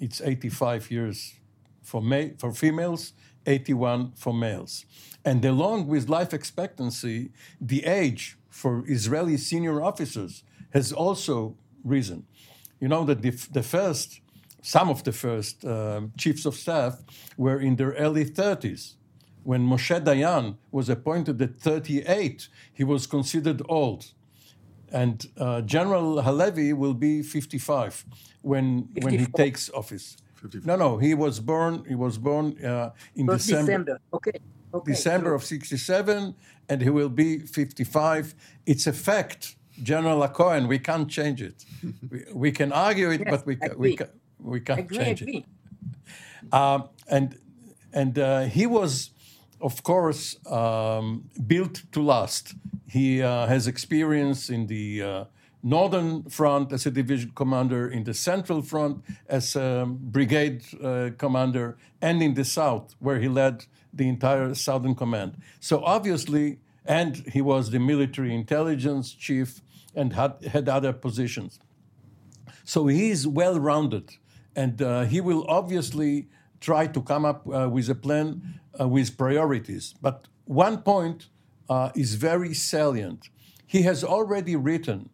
It's 0.00 0.20
85 0.20 0.90
years 0.90 1.34
for, 1.82 2.00
ma- 2.00 2.34
for 2.38 2.52
females, 2.52 3.12
81 3.46 4.12
for 4.14 4.32
males. 4.32 4.84
And 5.24 5.44
along 5.44 5.88
with 5.88 6.08
life 6.08 6.32
expectancy, 6.32 7.30
the 7.60 7.84
age 7.84 8.38
for 8.48 8.84
Israeli 8.86 9.36
senior 9.36 9.82
officers 9.82 10.44
has 10.70 10.92
also 10.92 11.56
risen. 11.82 12.26
You 12.80 12.88
know 12.88 13.04
that 13.04 13.22
the, 13.22 13.30
the 13.30 13.62
first 13.62 14.20
some 14.62 14.88
of 14.88 15.04
the 15.04 15.12
first 15.12 15.64
um, 15.64 16.12
chiefs 16.16 16.44
of 16.46 16.54
staff 16.54 17.02
were 17.36 17.60
in 17.60 17.76
their 17.76 17.92
early 17.92 18.24
30s. 18.24 18.94
When 19.44 19.66
Moshe 19.66 20.04
Dayan 20.04 20.56
was 20.70 20.88
appointed 20.88 21.40
at 21.40 21.56
38, 21.56 22.48
he 22.72 22.84
was 22.84 23.06
considered 23.06 23.62
old. 23.68 24.12
And 24.90 25.26
uh, 25.36 25.60
General 25.62 26.22
Halevi 26.22 26.72
will 26.72 26.94
be 26.94 27.22
55 27.22 28.04
when, 28.42 28.88
when 29.00 29.18
he 29.18 29.26
takes 29.26 29.70
office. 29.70 30.16
55. 30.36 30.66
No, 30.66 30.76
no, 30.76 30.98
he 30.98 31.14
was 31.14 31.40
born. 31.40 31.84
He 31.86 31.94
was 31.94 32.18
born 32.18 32.64
uh, 32.64 32.90
in 33.14 33.26
December. 33.26 33.66
December. 33.66 34.00
Okay. 34.12 34.32
okay. 34.72 34.92
December 34.92 35.34
of 35.34 35.44
'67, 35.44 36.34
and 36.68 36.82
he 36.82 36.90
will 36.90 37.08
be 37.08 37.40
55. 37.40 38.34
It's 38.66 38.86
a 38.86 38.92
fact, 38.92 39.56
General 39.82 40.28
Cohen. 40.28 40.68
We 40.68 40.78
can't 40.78 41.08
change 41.08 41.42
it. 41.42 41.64
we, 42.10 42.24
we, 42.32 42.52
can 42.52 42.72
argue 42.72 43.10
it, 43.10 43.22
yes, 43.24 43.30
but 43.30 43.46
we, 43.46 43.58
we, 43.76 43.98
we 44.40 44.60
can't 44.60 44.80
agree, 44.80 44.98
change 44.98 45.22
agree. 45.22 45.46
it. 45.46 46.54
Um, 46.54 46.88
and 47.08 47.38
and 47.92 48.18
uh, 48.18 48.42
he 48.42 48.66
was, 48.66 49.10
of 49.60 49.82
course, 49.82 50.36
um, 50.46 51.30
built 51.46 51.82
to 51.92 52.02
last. 52.02 52.54
He 52.86 53.22
uh, 53.22 53.46
has 53.46 53.66
experience 53.66 54.50
in 54.50 54.66
the 54.66 55.02
uh, 55.02 55.24
northern 55.62 56.24
front 56.24 56.72
as 56.72 56.86
a 56.86 56.90
division 56.90 57.32
commander, 57.34 57.88
in 57.88 58.04
the 58.04 58.14
central 58.14 58.62
front 58.62 59.04
as 59.28 59.56
a 59.56 59.86
brigade 59.88 60.62
uh, 60.82 61.10
commander, 61.18 61.76
and 62.00 62.22
in 62.22 62.34
the 62.34 62.44
south, 62.44 62.94
where 62.98 63.18
he 63.18 63.28
led 63.28 63.66
the 63.92 64.08
entire 64.08 64.54
southern 64.54 64.94
command. 64.94 65.36
So 65.60 65.82
obviously, 65.82 66.58
and 66.84 67.16
he 67.32 67.40
was 67.40 67.70
the 67.70 67.78
military 67.78 68.34
intelligence 68.34 69.12
chief 69.12 69.60
and 69.94 70.12
had, 70.12 70.42
had 70.52 70.68
other 70.68 70.92
positions. 70.92 71.58
So 72.64 72.86
he 72.86 73.10
is 73.10 73.26
well 73.26 73.58
rounded 73.58 74.16
and 74.58 74.82
uh, 74.82 75.04
he 75.04 75.20
will 75.20 75.44
obviously 75.48 76.28
try 76.60 76.88
to 76.88 77.00
come 77.00 77.24
up 77.24 77.40
uh, 77.46 77.68
with 77.70 77.88
a 77.88 77.94
plan 77.94 78.58
uh, 78.80 78.88
with 78.88 79.16
priorities. 79.16 79.94
But 80.02 80.26
one 80.46 80.78
point 80.78 81.28
uh, 81.68 81.90
is 81.94 82.16
very 82.16 82.54
salient. 82.54 83.28
He 83.74 83.82
has 83.82 84.02
already 84.02 84.56
written 84.56 85.10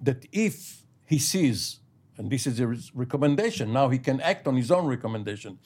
that 0.00 0.24
if 0.32 0.84
he 1.04 1.18
sees, 1.18 1.80
and 2.16 2.30
this 2.30 2.46
is 2.46 2.58
a 2.58 2.68
recommendation, 2.94 3.70
now 3.70 3.90
he 3.90 3.98
can 3.98 4.18
act 4.22 4.46
on 4.48 4.56
his 4.56 4.70
own 4.70 4.86
recommendation. 4.86 5.58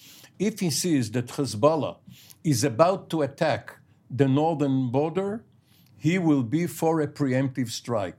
If 0.49 0.59
he 0.59 0.71
sees 0.71 1.12
that 1.12 1.28
Hezbollah 1.37 1.99
is 2.42 2.64
about 2.64 3.11
to 3.11 3.23
attack 3.23 3.78
the 4.11 4.26
northern 4.26 4.90
border, 4.90 5.44
he 5.97 6.18
will 6.18 6.42
be 6.42 6.66
for 6.66 7.00
a 7.00 7.06
preemptive 7.06 7.71
strike. 7.71 8.18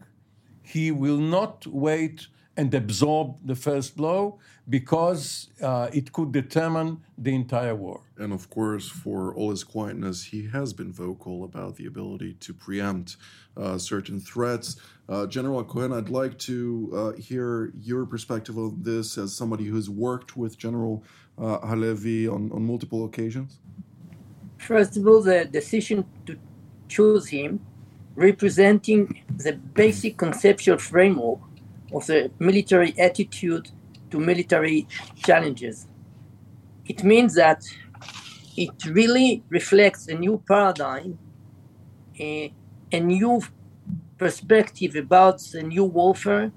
He 0.63 0.89
will 0.89 1.17
not 1.17 1.67
wait 1.67 2.27
and 2.57 2.73
absorb 2.73 3.35
the 3.45 3.55
first 3.55 3.97
blow 3.97 4.39
because 4.69 5.49
uh, 5.61 5.89
it 5.93 6.11
could 6.11 6.31
determine 6.31 7.01
the 7.17 7.35
entire 7.35 7.75
war. 7.75 8.01
And 8.17 8.31
of 8.33 8.49
course, 8.49 8.87
for 8.89 9.33
all 9.35 9.51
his 9.51 9.63
quietness, 9.63 10.23
he 10.23 10.47
has 10.47 10.73
been 10.73 10.91
vocal 10.91 11.43
about 11.43 11.75
the 11.75 11.85
ability 11.85 12.33
to 12.39 12.53
preempt 12.53 13.17
uh, 13.57 13.77
certain 13.77 14.19
threats. 14.19 14.77
Uh, 15.07 15.27
General 15.27 15.63
Cohen, 15.63 15.91
I'd 15.91 16.09
like 16.09 16.39
to 16.39 16.91
uh, 16.95 17.11
hear 17.21 17.73
your 17.79 18.05
perspective 18.05 18.57
on 18.57 18.77
this 18.81 19.17
as 19.17 19.35
somebody 19.35 19.65
who's 19.65 19.89
worked 19.89 20.35
with 20.37 20.57
General 20.57 21.03
uh, 21.37 21.59
Halevi 21.59 22.27
on, 22.27 22.51
on 22.51 22.65
multiple 22.65 23.05
occasions. 23.05 23.59
First 24.57 24.97
of 24.97 25.05
all, 25.05 25.21
the 25.21 25.45
decision 25.45 26.05
to 26.25 26.37
choose 26.87 27.27
him 27.27 27.59
representing 28.15 29.23
the 29.35 29.53
basic 29.53 30.17
conceptual 30.17 30.77
framework 30.77 31.39
of 31.93 32.05
the 32.07 32.31
military 32.39 32.97
attitude 32.99 33.69
to 34.11 34.19
military 34.19 34.87
challenges. 35.17 35.87
It 36.85 37.03
means 37.03 37.35
that 37.35 37.63
it 38.57 38.85
really 38.85 39.43
reflects 39.49 40.07
a 40.07 40.13
new 40.13 40.41
paradigm, 40.47 41.17
a, 42.19 42.53
a 42.91 42.99
new 42.99 43.41
perspective 44.17 44.95
about 44.95 45.39
the 45.51 45.63
new 45.63 45.83
warfare, 45.83 46.51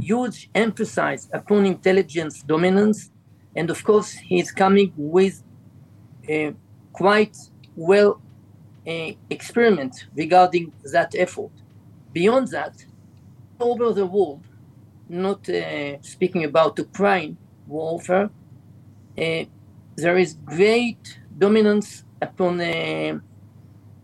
huge 0.00 0.50
emphasis 0.54 1.28
upon 1.32 1.66
intelligence 1.66 2.42
dominance, 2.42 3.10
and 3.54 3.70
of 3.70 3.84
course, 3.84 4.10
he's 4.10 4.50
coming 4.50 4.92
with 4.96 5.42
a 6.28 6.54
quite 6.92 7.36
well 7.76 8.20
uh, 8.86 9.10
experiment 9.30 10.06
regarding 10.16 10.72
that 10.92 11.14
effort. 11.16 11.50
Beyond 12.12 12.48
that, 12.48 12.84
over 13.60 13.92
the 13.92 14.06
world, 14.06 14.42
not 15.08 15.48
uh, 15.48 16.00
speaking 16.02 16.44
about 16.44 16.78
Ukraine 16.78 17.36
warfare, 17.66 18.30
uh, 19.18 19.44
there 19.96 20.18
is 20.18 20.34
great 20.44 21.18
dominance 21.38 22.04
upon 22.20 22.60
uh, 22.60 23.18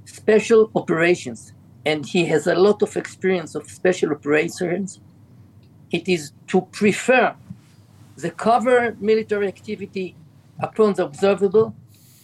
special 0.04 0.70
operations, 0.74 1.52
and 1.84 2.06
he 2.06 2.24
has 2.26 2.46
a 2.46 2.54
lot 2.54 2.82
of 2.82 2.96
experience 2.96 3.54
of 3.54 3.68
special 3.68 4.10
operations. 4.12 5.00
It 5.90 6.08
is 6.08 6.32
to 6.48 6.60
prefer 6.62 7.34
the 8.16 8.30
cover 8.30 8.96
military 9.00 9.48
activity 9.48 10.14
upon 10.60 10.94
the 10.94 11.04
observable. 11.04 11.74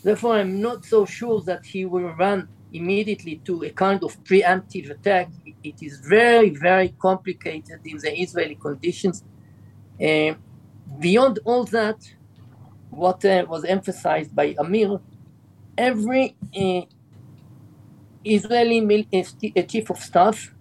Therefore, 0.04 0.34
I'm 0.36 0.60
not 0.60 0.84
so 0.84 1.04
sure 1.04 1.40
that 1.42 1.64
he 1.66 1.84
will 1.84 2.10
run 2.14 2.48
immediately 2.72 3.42
to 3.44 3.62
a 3.64 3.70
kind 3.70 4.02
of 4.04 4.22
preemptive 4.24 4.90
attack. 4.90 5.30
It 5.62 5.76
is 5.82 6.00
very, 6.00 6.50
very 6.50 6.94
complicated 7.00 7.80
in 7.84 7.98
the 7.98 8.12
Israeli 8.20 8.56
conditions. 8.56 9.24
Uh, 10.00 10.34
beyond 11.00 11.40
all 11.44 11.64
that, 11.66 11.98
what 12.90 13.24
uh, 13.24 13.44
was 13.48 13.64
emphasized 13.64 14.34
by 14.34 14.54
Amir, 14.58 14.98
every 15.78 16.36
uh, 16.56 16.82
Israeli 18.24 18.80
mil- 18.80 19.04
uh, 19.14 19.62
chief 19.62 19.90
of 19.90 19.98
staff 19.98 20.52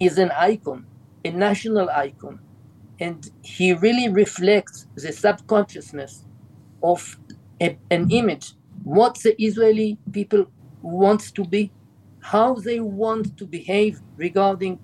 is 0.00 0.18
an 0.18 0.30
icon, 0.32 0.86
a 1.24 1.30
national 1.30 1.88
icon, 1.90 2.40
and 3.00 3.30
he 3.42 3.72
really 3.74 4.08
reflects 4.08 4.86
the 4.96 5.12
subconsciousness 5.12 6.24
of 6.82 7.18
a, 7.60 7.78
an 7.90 8.10
image, 8.10 8.52
what 8.82 9.18
the 9.22 9.40
Israeli 9.42 9.98
people 10.12 10.46
want 10.86 11.34
to 11.34 11.44
be, 11.44 11.72
how 12.20 12.54
they 12.54 12.80
want 12.80 13.36
to 13.38 13.44
behave 13.46 14.00
regarding 14.16 14.74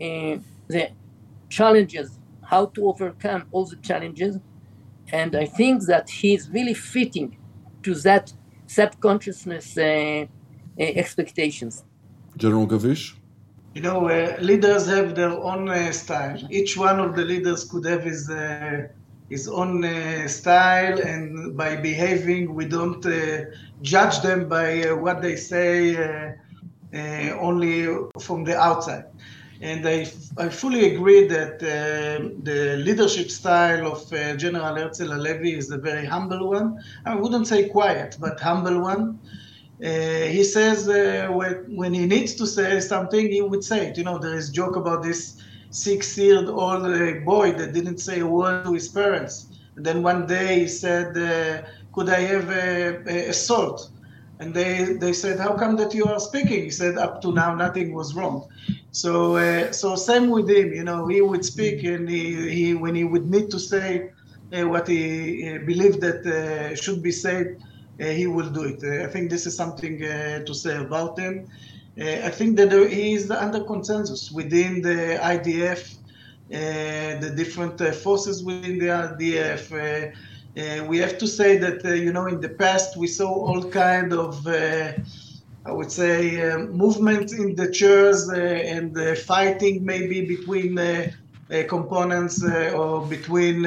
uh, 0.00 0.36
the 0.68 0.90
challenges, 1.48 2.18
how 2.42 2.66
to 2.66 2.88
overcome 2.88 3.46
all 3.52 3.66
the 3.66 3.76
challenges. 3.76 4.38
And 5.12 5.34
I 5.34 5.46
think 5.46 5.84
that 5.86 6.08
he's 6.10 6.48
really 6.50 6.74
fitting 6.74 7.36
to 7.82 7.94
that 8.06 8.32
subconsciousness 8.66 9.76
uh, 9.78 9.82
uh, 9.82 10.26
expectations. 10.76 11.84
General 12.36 12.66
Gavish? 12.66 13.16
You 13.74 13.82
know, 13.82 14.08
uh, 14.08 14.36
leaders 14.40 14.86
have 14.86 15.14
their 15.14 15.30
own 15.30 15.68
uh, 15.68 15.92
style. 15.92 16.38
Each 16.50 16.76
one 16.76 16.98
of 17.00 17.14
the 17.16 17.24
leaders 17.24 17.64
could 17.64 17.84
have 17.86 18.02
his 18.02 18.28
uh, 18.28 18.88
his 19.28 19.48
own 19.48 19.84
uh, 19.84 20.26
style, 20.28 20.98
and 21.00 21.56
by 21.56 21.76
behaving, 21.76 22.54
we 22.54 22.64
don't 22.64 23.04
uh, 23.06 23.44
judge 23.82 24.20
them 24.20 24.48
by 24.48 24.82
uh, 24.84 24.96
what 24.96 25.20
they 25.20 25.36
say 25.36 26.34
only 27.40 27.86
from 28.20 28.44
the 28.44 28.56
outside. 28.58 29.04
And 29.60 29.86
I, 29.86 30.06
I 30.38 30.48
fully 30.48 30.94
agree 30.94 31.26
that 31.26 31.58
the 31.58 32.76
leadership 32.78 33.30
style 33.30 33.86
of 33.92 34.08
General 34.38 34.74
Herzi 34.76 35.06
Halevi 35.06 35.54
is 35.54 35.70
a 35.70 35.78
very 35.78 36.06
humble 36.06 36.48
one. 36.48 36.78
I 37.04 37.14
wouldn't 37.16 37.46
say 37.48 37.68
quiet, 37.68 38.16
but 38.20 38.40
humble 38.40 38.80
one. 38.80 39.18
Uh, 39.84 40.26
he 40.26 40.42
says 40.42 40.88
uh, 40.88 41.28
when, 41.30 41.64
when 41.76 41.94
he 41.94 42.06
needs 42.06 42.34
to 42.34 42.46
say 42.46 42.80
something, 42.80 43.30
he 43.30 43.42
would 43.42 43.62
say 43.62 43.88
it. 43.88 43.96
You 43.98 44.04
know, 44.04 44.18
there 44.18 44.34
is 44.34 44.50
joke 44.50 44.76
about 44.76 45.02
this 45.02 45.40
six-year-old 45.84 46.84
uh, 46.86 47.20
boy 47.24 47.52
that 47.52 47.72
didn't 47.72 47.98
say 47.98 48.20
a 48.20 48.26
word 48.26 48.64
to 48.64 48.72
his 48.72 48.88
parents. 48.88 49.34
And 49.76 49.84
then 49.86 50.02
one 50.02 50.26
day 50.26 50.60
he 50.60 50.68
said, 50.68 51.08
uh, 51.16 51.62
"Could 51.94 52.08
I 52.08 52.20
have 52.32 52.48
a, 52.50 53.30
a, 53.30 53.32
salt?" 53.32 53.90
And 54.40 54.54
they 54.54 54.96
they 55.04 55.12
said, 55.12 55.38
"How 55.38 55.52
come 55.56 55.76
that 55.76 55.94
you 55.94 56.04
are 56.12 56.20
speaking?" 56.20 56.62
He 56.64 56.70
said, 56.70 56.94
"Up 56.98 57.22
to 57.22 57.32
now, 57.32 57.54
nothing 57.54 57.94
was 57.94 58.14
wrong." 58.16 58.36
So 58.90 59.36
uh, 59.36 59.72
so 59.72 59.96
same 59.96 60.26
with 60.30 60.48
him. 60.48 60.68
You 60.72 60.84
know, 60.84 61.06
he 61.06 61.20
would 61.20 61.44
speak, 61.44 61.84
and 61.84 62.08
he, 62.08 62.24
he 62.56 62.74
when 62.74 62.94
he 62.94 63.04
would 63.04 63.26
need 63.34 63.48
to 63.50 63.58
say 63.58 64.10
uh, 64.54 64.66
what 64.66 64.88
he 64.88 65.58
believed 65.66 66.00
that 66.00 66.20
uh, 66.26 66.74
should 66.74 67.02
be 67.02 67.12
said, 67.12 67.46
uh, 68.00 68.06
he 68.06 68.26
will 68.26 68.50
do 68.58 68.64
it. 68.72 68.80
I 69.06 69.08
think 69.12 69.30
this 69.30 69.46
is 69.46 69.54
something 69.56 69.98
to 70.48 70.54
say 70.54 70.76
about 70.76 71.18
him. 71.18 71.46
Uh, 72.00 72.26
I 72.26 72.30
think 72.30 72.56
that 72.58 72.70
there 72.70 72.86
is 72.86 73.30
under 73.30 73.64
consensus 73.64 74.30
within 74.30 74.82
the 74.82 75.18
IDF, 75.20 75.94
uh, 75.94 77.20
the 77.20 77.32
different 77.34 77.80
uh, 77.80 77.90
forces 77.90 78.44
within 78.44 78.78
the 78.78 78.86
IDF. 78.86 79.62
we 80.88 80.98
have 80.98 81.18
to 81.18 81.26
say 81.26 81.56
that 81.58 81.84
you 81.84 82.12
know 82.12 82.26
in 82.26 82.40
the 82.40 82.48
past 82.48 82.96
we 82.96 83.06
saw 83.06 83.30
all 83.48 83.62
kind 83.64 84.12
of 84.12 84.46
I 85.68 85.72
would 85.72 85.92
say 85.92 86.50
uh, 86.50 86.58
movement 86.58 87.32
in 87.32 87.54
the 87.54 87.70
chairs 87.70 88.30
uh, 88.30 88.34
and 88.34 88.96
uh, 88.96 89.14
fighting 89.14 89.84
maybe 89.84 90.24
between 90.24 90.78
components 91.68 92.42
or 92.44 93.06
between 93.06 93.62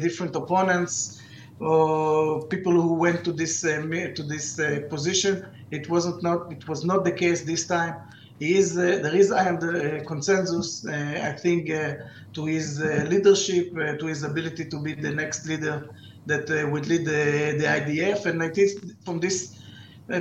different 0.00 0.34
opponents 0.36 1.15
people 1.58 2.72
who 2.72 2.94
went 2.94 3.24
to 3.24 3.32
this 3.32 3.60
to 3.60 4.22
this 4.22 4.60
position. 4.88 5.46
It 5.70 5.88
wasn't 5.88 6.22
not 6.22 6.52
it 6.52 6.68
was 6.68 6.84
not 6.84 7.04
the 7.04 7.12
case 7.12 7.42
this 7.42 7.66
time. 7.66 7.96
He 8.38 8.56
is 8.56 8.76
uh, 8.76 8.98
there 9.02 9.14
is 9.14 9.32
I 9.32 9.48
am 9.48 9.58
the 9.58 10.00
uh, 10.00 10.04
consensus. 10.04 10.86
Uh, 10.86 11.20
I 11.22 11.32
think 11.32 11.70
uh, 11.70 11.94
to 12.34 12.44
his 12.44 12.80
uh, 12.82 13.06
leadership, 13.08 13.72
uh, 13.76 13.96
to 13.96 14.06
his 14.06 14.22
ability 14.24 14.66
to 14.66 14.78
be 14.78 14.92
the 14.94 15.10
next 15.10 15.46
leader 15.46 15.88
that 16.26 16.48
would 16.72 16.86
lead 16.88 17.04
the, 17.06 17.54
the 17.56 17.64
IDF, 17.64 18.26
and 18.26 18.42
I 18.42 18.48
think 18.48 18.70
from 19.04 19.20
this 19.20 19.60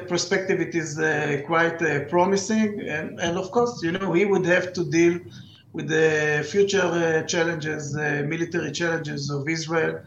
perspective, 0.08 0.62
it 0.62 0.76
is 0.76 0.98
quite 1.48 1.80
promising. 2.10 2.80
And, 2.82 3.20
and 3.20 3.40
of 3.40 3.50
course, 3.50 3.82
you 3.82 3.92
know, 3.92 4.14
he 4.14 4.24
would 4.24 4.46
have 4.46 4.72
to 4.74 4.86
deal 4.86 5.20
with 5.74 5.88
the 5.88 6.48
future 6.48 7.26
challenges, 7.28 7.96
military 7.96 8.72
challenges 8.72 9.32
of 9.32 9.50
Israel 9.50 9.96
uh, 9.96 10.02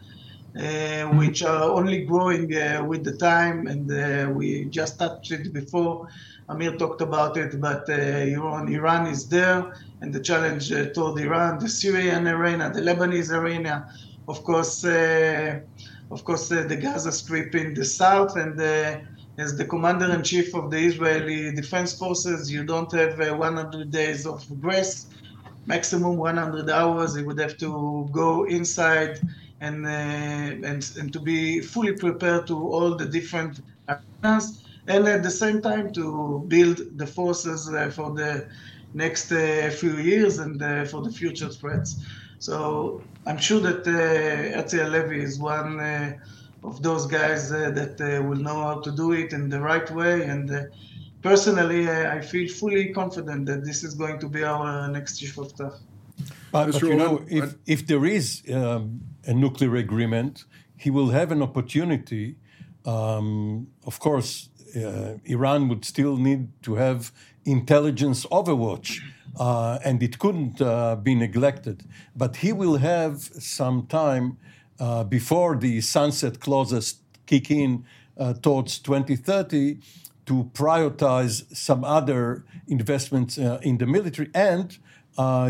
which 0.53 1.43
are 1.43 1.63
only 1.63 2.05
growing 2.05 2.55
uh, 2.55 2.83
with 2.87 3.03
the 3.03 3.17
time. 3.17 3.67
And 3.67 3.91
uh, 3.91 4.31
we 4.31 4.65
just 4.65 4.99
touched 4.99 5.31
it 5.31 5.53
before. 5.53 6.07
Amir 6.49 6.77
talked 6.77 7.01
about 7.01 7.37
it, 7.37 7.59
but 7.61 7.87
Iran, 7.89 8.73
Iran 8.73 9.05
is 9.05 9.29
there, 9.29 9.71
and 10.01 10.11
the 10.11 10.19
challenge 10.19 10.69
toward 10.95 11.19
Iran, 11.19 11.59
the 11.59 11.69
Syrian 11.69 12.27
arena, 12.27 12.71
the 12.73 12.81
Lebanese 12.81 13.31
arena, 13.31 13.85
of 14.27 14.43
course, 14.43 14.83
of 14.83 16.23
course, 16.23 16.49
the 16.49 16.79
Gaza 16.81 17.11
Strip 17.11 17.53
in 17.53 17.75
the 17.75 17.85
south, 17.85 18.35
and 18.35 18.59
as 19.39 19.55
the 19.55 19.63
commander 19.63 20.11
in 20.13 20.21
chief 20.21 20.53
of 20.53 20.69
the 20.69 20.77
Israeli 20.77 21.53
Defense 21.55 21.93
Forces, 21.97 22.51
you 22.51 22.65
don't 22.65 22.91
have 22.91 23.21
uh, 23.21 23.33
100 23.33 23.89
days 23.89 24.25
of 24.25 24.43
grace, 24.59 25.07
maximum 25.65 26.17
100 26.17 26.69
hours. 26.69 27.15
You 27.15 27.25
would 27.25 27.39
have 27.39 27.55
to 27.59 28.09
go 28.11 28.43
inside 28.45 29.17
and, 29.61 29.85
uh, 29.85 29.89
and, 30.69 30.91
and 30.99 31.13
to 31.13 31.19
be 31.19 31.61
fully 31.61 31.93
prepared 31.93 32.47
to 32.47 32.55
all 32.55 32.95
the 32.95 33.05
different 33.05 33.61
arenas, 33.87 34.63
and 34.87 35.07
at 35.07 35.23
the 35.23 35.31
same 35.31 35.61
time 35.61 35.91
to 35.93 36.43
build 36.47 36.97
the 36.97 37.07
forces 37.07 37.69
uh, 37.69 37.89
for 37.89 38.13
the 38.13 38.47
next 38.93 39.31
uh, 39.31 39.69
few 39.69 39.97
years 39.97 40.39
and 40.39 40.59
for 40.89 41.01
the 41.01 41.11
future 41.11 41.49
threats. 41.49 41.97
So 42.39 43.03
I'm 43.25 43.37
sure 43.37 43.59
that 43.59 43.85
uh, 43.85 44.57
Herzi 44.57 44.79
Halevi 44.79 45.21
is 45.21 45.37
one 45.39 45.79
uh, 45.79 46.17
of 46.63 46.81
those 46.81 47.05
guys 47.05 47.51
uh, 47.51 47.69
that 47.71 47.99
uh, 47.99 48.23
will 48.23 48.37
know 48.37 48.61
how 48.63 48.79
to 48.79 48.91
do 48.91 49.11
it 49.11 49.33
in 49.33 49.49
the 49.49 49.59
right 49.59 49.89
way. 49.91 50.23
And 50.23 50.69
personally, 51.21 51.89
I 51.89 52.21
feel 52.21 52.49
fully 52.49 52.93
confident 52.93 53.45
that 53.47 53.65
this 53.65 53.83
is 53.83 53.93
going 53.93 54.19
to 54.19 54.29
be 54.29 54.43
our 54.43 54.87
next 54.89 55.19
chief 55.19 55.37
of 55.37 55.49
staff. 55.49 55.73
But, 56.51 56.71
but 56.71 56.81
you 56.81 56.95
know, 56.95 57.23
if, 57.27 57.55
if 57.67 57.85
there 57.85 58.05
is 58.05 58.41
um, 58.51 59.01
a 59.29 59.33
nuclear 59.33 59.75
agreement, 59.75 60.45
he 60.75 60.89
will 60.89 61.09
have 61.09 61.31
an 61.31 61.41
opportunity. 61.43 62.35
Um, 62.85 63.67
of 63.85 63.99
course, 63.99 64.49
uh, 64.75 65.13
Iran 65.25 65.69
would 65.69 65.85
still 65.85 66.17
need 66.17 66.41
to 66.63 66.75
have 66.75 67.11
intelligence 67.45 68.25
overwatch, 68.39 68.99
uh, 69.39 69.77
and 69.85 70.01
it 70.01 70.17
couldn't 70.17 70.59
uh, 70.61 70.95
be 70.95 71.13
neglected. 71.13 71.83
But 72.15 72.37
he 72.37 72.51
will 72.53 72.77
have 72.77 73.21
some 73.21 73.85
time 73.87 74.37
uh, 74.79 75.03
before 75.03 75.55
the 75.57 75.81
sunset 75.81 76.39
clauses 76.39 76.95
kick 77.27 77.51
in 77.51 77.85
uh, 78.17 78.33
towards 78.33 78.79
2030 78.79 79.77
to 80.25 80.49
prioritize 80.53 81.55
some 81.55 81.83
other 81.83 82.45
investments 82.67 83.37
uh, 83.37 83.59
in 83.61 83.77
the 83.77 83.85
military 83.85 84.29
and 84.33 84.79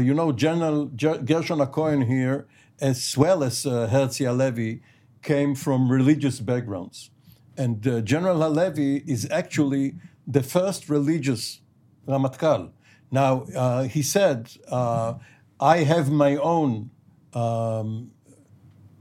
you 0.08 0.13
know, 0.15 0.32
General 0.32 0.86
Gershon 0.88 1.60
Hacohen 1.60 2.08
here, 2.08 2.48
as 2.82 3.18
well 3.18 3.44
as 3.44 3.65
uh, 3.65 3.89
Herzi 3.92 4.26
Halevi, 4.26 4.82
came 5.22 5.56
from 5.56 5.92
religious 5.92 6.39
backgrounds. 6.39 7.12
And 7.58 7.86
uh, 7.86 8.02
General 8.02 8.42
Halevi 8.42 9.04
is 9.06 9.28
actually 9.30 9.96
the 10.26 10.44
first 10.44 10.89
religious 10.89 11.62
Ramatkal. 12.08 12.72
Now, 13.12 13.44
uh, 13.56 13.84
he 13.84 14.02
said, 14.02 14.52
uh, 14.70 15.15
I 15.60 15.78
have 15.80 16.10
my 16.10 16.38
own 16.38 16.92
um, 17.34 18.12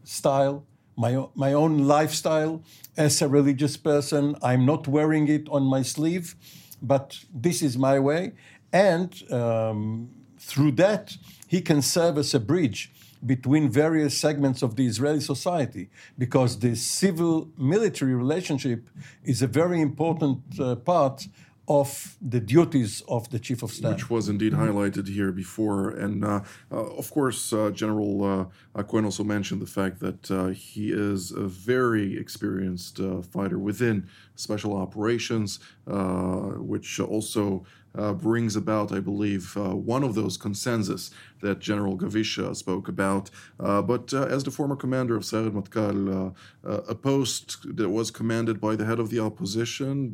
style, 0.03 0.67
my, 0.97 1.25
my 1.35 1.53
own 1.53 1.87
lifestyle 1.87 2.63
as 2.97 3.23
a 3.23 3.29
religious 3.29 3.77
person. 3.77 4.35
I'm 4.43 4.67
not 4.67 4.89
wearing 4.89 5.29
it 5.29 5.49
on 5.51 5.63
my 5.63 5.83
sleeve, 5.83 6.35
but 6.83 7.21
this 7.33 7.63
is 7.63 7.79
my 7.79 7.99
way. 8.01 8.33
And 8.73 9.23
um, 9.33 10.11
through 10.39 10.73
that, 10.73 11.17
he 11.47 11.61
can 11.61 11.81
serve 11.81 12.19
as 12.19 12.35
a 12.35 12.41
bridge 12.41 12.93
between 13.25 13.71
various 13.71 14.17
segments 14.17 14.63
of 14.63 14.77
the 14.77 14.87
Israeli 14.87 15.21
society 15.21 15.91
because 16.17 16.59
the 16.59 16.75
civil 16.75 17.49
military 17.57 18.15
relationship 18.15 18.89
is 19.25 19.43
a 19.43 19.47
very 19.47 19.81
important 19.81 20.41
uh, 20.61 20.77
part 20.77 21.29
of 21.69 22.17
the 22.23 22.41
duties 22.41 23.03
of 23.09 23.29
the 23.29 23.39
chief 23.39 23.63
of 23.63 23.71
staff. 23.71 23.93
Which 23.93 24.09
was 24.09 24.29
indeed 24.29 24.55
highlighted 24.55 25.07
here 25.07 25.31
before. 25.31 25.91
And 25.91 26.25
uh, 26.25 26.41
uh, 26.73 26.77
of 26.77 27.11
course, 27.11 27.53
uh, 27.53 27.71
General 27.71 28.51
uh, 28.75 28.83
Cohen 28.85 29.05
also 29.05 29.23
mentioned 29.23 29.61
the 29.61 29.67
fact 29.67 30.01
that 30.01 30.31
uh, 30.31 30.47
he 30.47 30.91
is 30.91 31.31
a 31.31 31.47
very 31.47 32.19
experienced 32.19 33.01
uh, 33.01 33.21
fighter 33.21 33.59
within 33.59 34.09
special 34.35 34.77
operations, 34.77 35.61
which 35.87 37.01
also 37.01 37.65
uh, 37.99 38.13
brings 38.13 38.55
about, 38.55 38.93
I 38.93 39.01
believe, 39.01 39.57
uh, 39.57 39.75
one 39.75 40.05
of 40.05 40.15
those 40.15 40.37
consensus 40.37 41.11
that 41.41 41.59
General 41.59 41.97
Gavish 41.97 42.39
spoke 42.57 42.89
about. 42.89 43.31
Uh, 43.59 43.83
but 43.83 44.13
uh, 44.15 44.23
as 44.25 44.45
the 44.45 44.51
former 44.51 44.77
commander 44.77 45.17
of 45.17 45.25
Sayeret 45.25 45.51
Matkal, 45.51 46.35
uh, 46.65 46.81
a 46.89 46.95
post 46.95 47.59
that 47.77 47.89
was 47.89 48.11
commanded 48.11 48.61
by 48.61 48.77
the 48.77 48.85
head 48.85 49.01
of 49.01 49.11
the 49.11 49.19
opposition. 49.19 50.13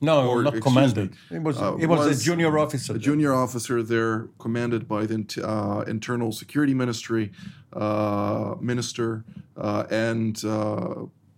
no, 0.00 0.28
or, 0.28 0.42
not 0.42 0.60
commanded. 0.60 1.10
Me, 1.30 1.36
it 1.36 1.42
was, 1.42 1.56
it 1.80 1.86
was, 1.86 2.06
was, 2.06 2.20
a 2.20 2.24
junior 2.24 2.58
officer. 2.58 2.94
A 2.94 2.98
junior 2.98 3.34
officer 3.34 3.82
there, 3.82 4.28
commanded 4.38 4.88
by 4.88 5.04
the 5.06 5.84
Internal 5.86 6.32
Security 6.32 6.74
Ministry 6.74 7.32
minister 8.60 9.24
and 9.56 10.42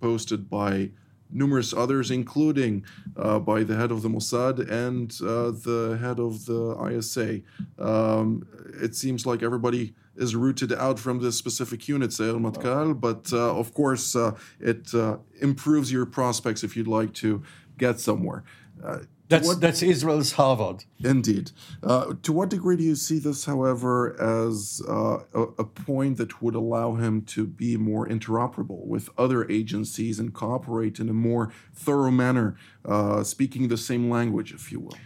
posted 0.01 0.49
by 0.49 0.91
numerous 1.31 1.73
others, 1.73 2.11
including 2.11 2.85
uh, 3.17 3.39
by 3.39 3.63
the 3.63 3.77
head 3.77 3.91
of 3.91 4.03
the 4.03 4.09
Mossad 4.09 4.59
and 4.71 5.13
uh, 5.23 5.51
the 5.51 5.99
head 6.01 6.19
of 6.19 6.47
the 6.47 6.77
ISA. 6.91 7.41
Um, 7.79 8.47
it 8.81 8.95
seems 8.95 9.27
like 9.27 9.43
everybody 9.43 9.95
is 10.17 10.35
rooted 10.35 10.73
out 10.73 10.99
from 10.99 11.21
this 11.21 11.37
specific 11.37 11.89
unit, 11.89 12.11
Sayeret 12.11 12.41
Matkal, 12.41 12.99
but 12.99 13.33
uh, 13.33 13.57
of 13.57 13.73
course 13.73 14.17
uh, 14.17 14.37
it 14.61 14.93
uh, 14.95 15.19
improves 15.41 15.93
your 15.93 16.07
prospects 16.07 16.65
if 16.65 16.77
you'd 16.77 16.89
like 16.89 17.13
to 17.15 17.43
get 17.77 18.01
somewhere. 18.01 18.45
That's 19.29 19.47
what, 19.47 19.61
that's 19.61 19.83
Israel's 19.83 20.33
Harvard. 20.33 20.85
Indeed. 21.05 21.53
Uh, 21.83 22.15
to 22.23 22.33
what 22.33 22.49
degree 22.49 22.77
do 22.77 22.83
you 22.83 22.95
see 22.95 23.19
this, 23.19 23.45
however, 23.45 24.21
as 24.21 24.81
uh, 24.89 25.19
a, 25.35 25.43
a, 25.59 25.65
point 25.65 26.17
that 26.17 26.41
would 26.41 26.55
allow 26.55 26.95
him 26.95 27.23
to 27.23 27.47
be 27.47 27.77
more 27.77 28.09
interoperable 28.09 28.87
with 28.87 29.11
other 29.19 29.49
agencies 29.51 30.19
and 30.19 30.33
cooperate 30.33 30.99
in 30.99 31.11
a 31.11 31.13
more 31.13 31.53
thorough 31.75 32.11
manner, 32.11 32.57
uh, 32.87 33.23
speaking 33.23 33.69
the 33.69 33.77
same 33.77 34.09
language, 34.09 34.53
if 34.53 34.73
you 34.73 34.81
will? 34.81 34.97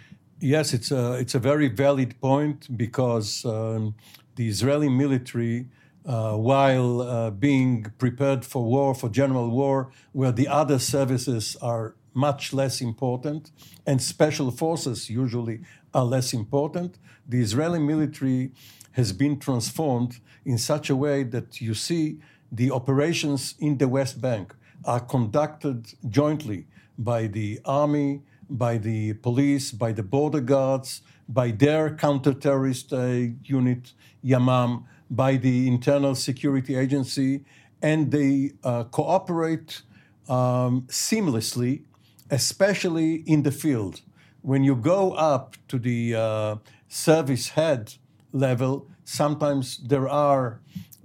Yes, 0.41 0.73
it's 0.73 0.91
a 0.91 1.15
it's 1.15 1.35
a 1.35 1.39
very 1.39 1.69
valid 1.69 2.21
point 2.21 2.77
because 2.77 3.45
um, 3.45 3.95
the 4.37 4.49
Israeli 4.49 4.89
military. 4.89 5.69
Uh, 6.05 6.35
while 6.35 7.01
uh, 7.01 7.31
being 7.31 7.87
prepared 7.97 8.45
for 8.45 8.65
war, 8.65 8.93
for 8.93 9.09
general 9.09 9.49
war, 9.49 9.93
where 10.11 10.33
the 10.33 10.49
other 10.49 10.77
services 10.81 11.57
are 11.63 11.95
much 12.15 12.53
less 12.53 12.81
important, 12.81 13.51
and 13.87 14.01
special 14.01 14.51
forces 14.51 15.09
usually 15.09 15.61
are 15.95 16.05
less 16.05 16.33
important. 16.33 16.99
The 17.29 17.41
Israeli 17.41 17.79
military 17.79 18.53
has 18.93 19.13
been 19.13 19.39
transformed 19.39 20.21
in 20.45 20.59
such 20.59 20.91
a 20.91 20.97
way 20.97 21.23
that 21.25 21.61
you 21.61 21.75
see 21.75 22.19
the 22.51 22.71
operations 22.71 23.55
in 23.59 23.79
the 23.79 23.89
West 23.89 24.21
Bank 24.21 24.55
are 24.85 25.01
conducted 25.01 25.95
jointly 26.09 26.67
by 26.99 27.27
the 27.27 27.61
army, 27.65 28.23
by 28.51 28.77
the 28.77 29.15
police, 29.15 29.73
by 29.73 29.93
the 29.93 30.03
border 30.03 30.41
guards, 30.41 31.01
by 31.29 31.51
their 31.51 31.95
counter-terrorist 31.95 32.93
uh, 32.93 33.29
unit, 33.45 33.93
Yamam, 34.25 34.85
by 35.11 35.37
the 35.37 35.69
Internal 35.69 36.15
Security 36.15 36.75
Agency, 36.75 37.45
and 37.81 38.11
they 38.11 38.53
uh, 38.65 38.85
cooperate 38.85 39.83
um, 40.29 40.83
seamlessly 40.83 41.85
especially 42.33 43.17
in 43.27 43.43
the 43.43 43.53
field. 43.53 44.01
When 44.41 44.65
you 44.65 44.75
go 44.75 45.13
up 45.13 45.57
to 45.69 45.79
the 45.79 46.15
uh, 46.17 46.57
service 46.89 47.51
head 47.51 47.95
level, 48.33 48.89
sometimes 49.05 49.77
there 49.77 50.09
are 50.09 50.61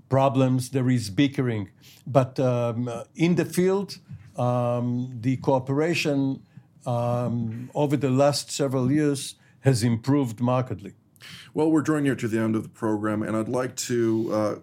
problems, 0.10 0.70
there 0.70 0.90
is 0.90 1.10
bickering. 1.10 1.70
But 2.08 2.40
um, 2.40 2.90
in 3.16 3.36
the 3.36 3.46
field, 3.46 4.00
um, 4.38 5.18
the 5.20 5.36
cooperation 5.38 6.42
um, 6.86 7.70
over 7.76 7.98
the 7.98 8.10
last 8.10 8.50
several 8.50 8.90
years 8.90 9.36
has 9.60 9.84
improved 9.84 10.40
markedly. 10.40 10.94
Well, 11.54 11.70
we're 11.70 11.82
drawing 11.82 12.06
near 12.06 12.16
to 12.16 12.28
the 12.28 12.40
end 12.40 12.56
of 12.56 12.64
the 12.64 12.70
program, 12.70 13.22
and 13.22 13.36
I'd 13.36 13.50
like 13.50 13.76
to 13.92 14.30
uh, 14.34 14.56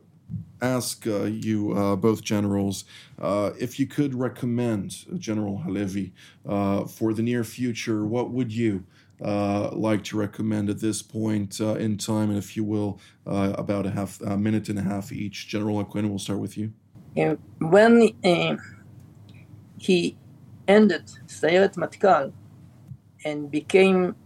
ask 0.64 1.06
uh, 1.06 1.24
you 1.24 1.72
uh, 1.72 1.96
both 1.96 2.22
generals 2.22 2.84
uh, 3.20 3.50
if 3.58 3.78
you 3.78 3.86
could 3.86 4.14
recommend 4.14 5.04
General 5.18 5.58
Halevi 5.58 6.12
uh, 6.48 6.84
for 6.84 7.12
the 7.12 7.22
near 7.22 7.44
future. 7.44 8.04
What 8.04 8.30
would 8.30 8.52
you 8.52 8.84
uh, 9.22 9.70
like 9.72 10.02
to 10.04 10.16
recommend 10.16 10.68
at 10.70 10.80
this 10.80 11.02
point 11.02 11.60
uh, 11.60 11.74
in 11.74 11.96
time, 11.96 12.30
and 12.30 12.38
if 12.38 12.56
you 12.56 12.64
will, 12.64 12.98
about 13.26 13.86
a 13.86 13.90
half 13.90 14.20
a 14.22 14.36
minute 14.36 14.68
and 14.68 14.78
a 14.78 14.82
half 14.82 15.12
each. 15.12 15.48
General 15.48 15.84
Hacohen, 15.84 16.08
we'll 16.08 16.18
start 16.18 16.40
with 16.40 16.58
you. 16.58 16.72
when 17.60 18.10
he 19.78 20.16
ended 20.66 21.06
Sayeret 21.26 21.74
Matkal 21.76 22.32
and 23.24 23.50
became 23.50 24.16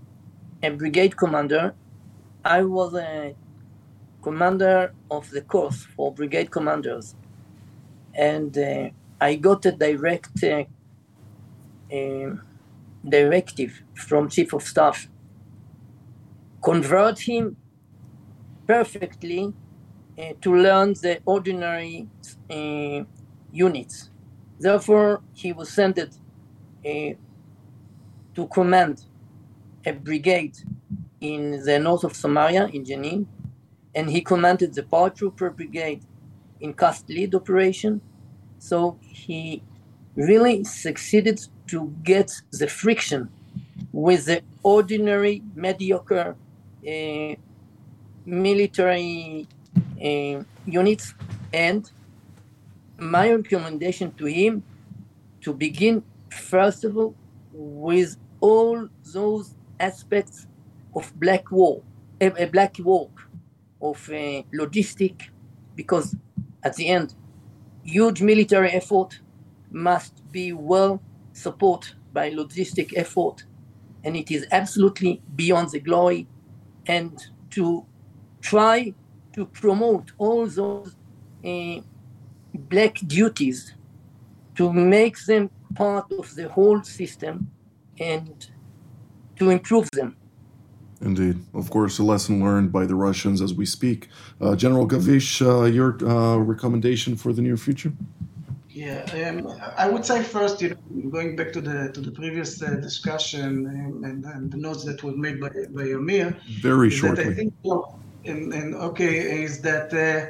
a 0.63 0.71
brigade 0.71 1.17
commander, 1.17 1.75
I 2.45 2.63
was 2.63 2.95
a 2.95 3.35
commander 4.23 4.93
of 5.11 5.31
the 5.31 5.43
course 5.43 5.87
for 5.97 6.13
brigade 6.13 6.51
commanders. 6.51 7.15
And 8.15 8.57
uh, 8.57 8.91
I 9.21 9.37
got 9.37 9.67
a 9.67 9.73
direct 9.73 10.43
uh, 10.43 10.65
uh, 11.95 12.37
directive 13.09 13.83
from 13.95 14.29
chief 14.29 14.53
of 14.53 14.63
staff. 14.63 15.09
Convert 16.63 17.21
him 17.21 17.57
perfectly 18.67 19.53
uh, 20.19 20.33
to 20.41 20.55
learn 20.55 20.95
the 20.95 21.21
ordinary 21.25 22.09
uh, 22.51 23.05
units. 23.53 24.11
Therefore, 24.59 25.23
he 25.33 25.53
was 25.53 25.71
sent 25.71 25.99
uh, 25.99 26.05
to 26.83 28.47
command 28.53 29.05
a 29.87 29.93
brigade 29.93 30.57
in 31.21 31.63
the 31.65 31.79
north 31.79 32.05
of 32.05 32.15
Samaria, 32.15 32.67
in 32.67 32.85
Jenin, 32.85 33.27
and 33.94 34.11
he 34.11 34.20
commanded 34.20 34.74
the 34.74 34.83
paratrooper 34.83 35.55
brigade 35.55 36.03
in 36.61 36.72
cast 36.74 37.09
lead 37.09 37.35
operation. 37.35 38.01
So 38.59 38.98
he 39.03 39.62
really 40.16 40.64
succeeded 40.64 41.40
to 41.68 41.94
get 42.03 42.33
the 42.51 42.66
friction 42.66 43.29
with 43.92 44.27
the 44.27 44.42
ordinary 44.62 45.42
mediocre 45.55 46.37
uh, 46.87 47.35
military 48.24 49.46
uh, 50.03 50.42
units 50.66 51.14
and 51.53 51.90
my 52.98 53.33
recommendation 53.33 54.12
to 54.12 54.27
him 54.27 54.62
to 55.40 55.53
begin 55.53 56.03
first 56.31 56.85
of 56.85 56.96
all 56.96 57.14
with 57.53 58.16
all 58.40 58.88
those 59.12 59.55
aspects 59.81 60.46
of 60.94 61.12
black 61.18 61.51
war 61.51 61.81
a, 62.20 62.27
a 62.42 62.46
black 62.46 62.79
work 62.81 63.28
of 63.81 64.09
uh, 64.09 64.43
logistic, 64.53 65.29
because 65.75 66.17
at 66.62 66.75
the 66.77 66.88
end, 66.88 67.14
huge 67.85 68.23
military 68.23 68.71
effort 68.71 69.21
must 69.71 70.31
be 70.33 70.53
well 70.53 71.01
supported 71.33 71.95
by 72.12 72.31
logistic 72.31 72.93
effort, 72.97 73.45
and 74.05 74.17
it 74.17 74.31
is 74.31 74.47
absolutely 74.51 75.23
beyond 75.37 75.71
the 75.71 75.81
glory. 75.81 76.27
And 76.87 77.19
to 77.51 77.85
try 78.41 78.95
to 79.35 79.47
promote 79.47 80.12
all 80.19 80.47
those 80.47 80.97
uh, 81.45 81.81
black 82.55 82.95
duties 83.07 83.75
to 84.55 84.73
make 84.73 85.17
them 85.27 85.51
part 85.75 86.11
of 86.12 86.35
the 86.35 86.49
whole 86.49 86.83
system 86.83 87.51
and 88.01 88.51
to 89.37 89.51
improve 89.51 89.88
them. 89.93 90.17
Indeed. 91.01 91.39
Of 91.55 91.71
course, 91.71 91.99
a 91.99 92.03
lesson 92.03 92.43
learned 92.43 92.73
by 92.73 92.85
the 92.87 92.95
Russians 92.95 93.41
as 93.41 93.55
we 93.55 93.67
speak. 93.67 94.09
Uh, 94.41 94.57
General 94.57 94.87
Gavish, 94.87 95.41
uh, 95.41 95.65
your 95.65 95.97
uh, 96.05 96.37
recommendation 96.39 97.17
for 97.17 97.33
the 97.33 97.41
near 97.41 97.57
future? 97.57 97.93
Yeah, 98.69 99.03
um, 99.29 99.61
I 99.77 99.89
would 99.89 100.05
say 100.05 100.23
first, 100.23 100.63
you 100.63 100.71
know, 100.71 101.11
going 101.11 101.35
back 101.35 101.53
to 101.53 101.61
the 101.61 101.91
to 101.93 102.01
the 102.01 102.13
previous 102.13 102.63
uh, 102.63 102.77
discussion 102.77 103.67
and, 103.67 104.05
and, 104.05 104.25
and, 104.25 104.53
the 104.53 104.57
notes 104.57 104.85
that 104.85 105.03
were 105.03 105.17
made 105.17 105.41
by 105.41 105.51
by 105.71 105.87
Amir. 105.99 106.37
Very 106.61 106.91
shortly. 106.91 107.25
I 107.25 107.35
think, 107.35 107.55
and, 108.25 108.53
and 108.53 108.75
okay, 108.77 109.43
is 109.43 109.61
that 109.63 109.93
uh, 109.93 110.27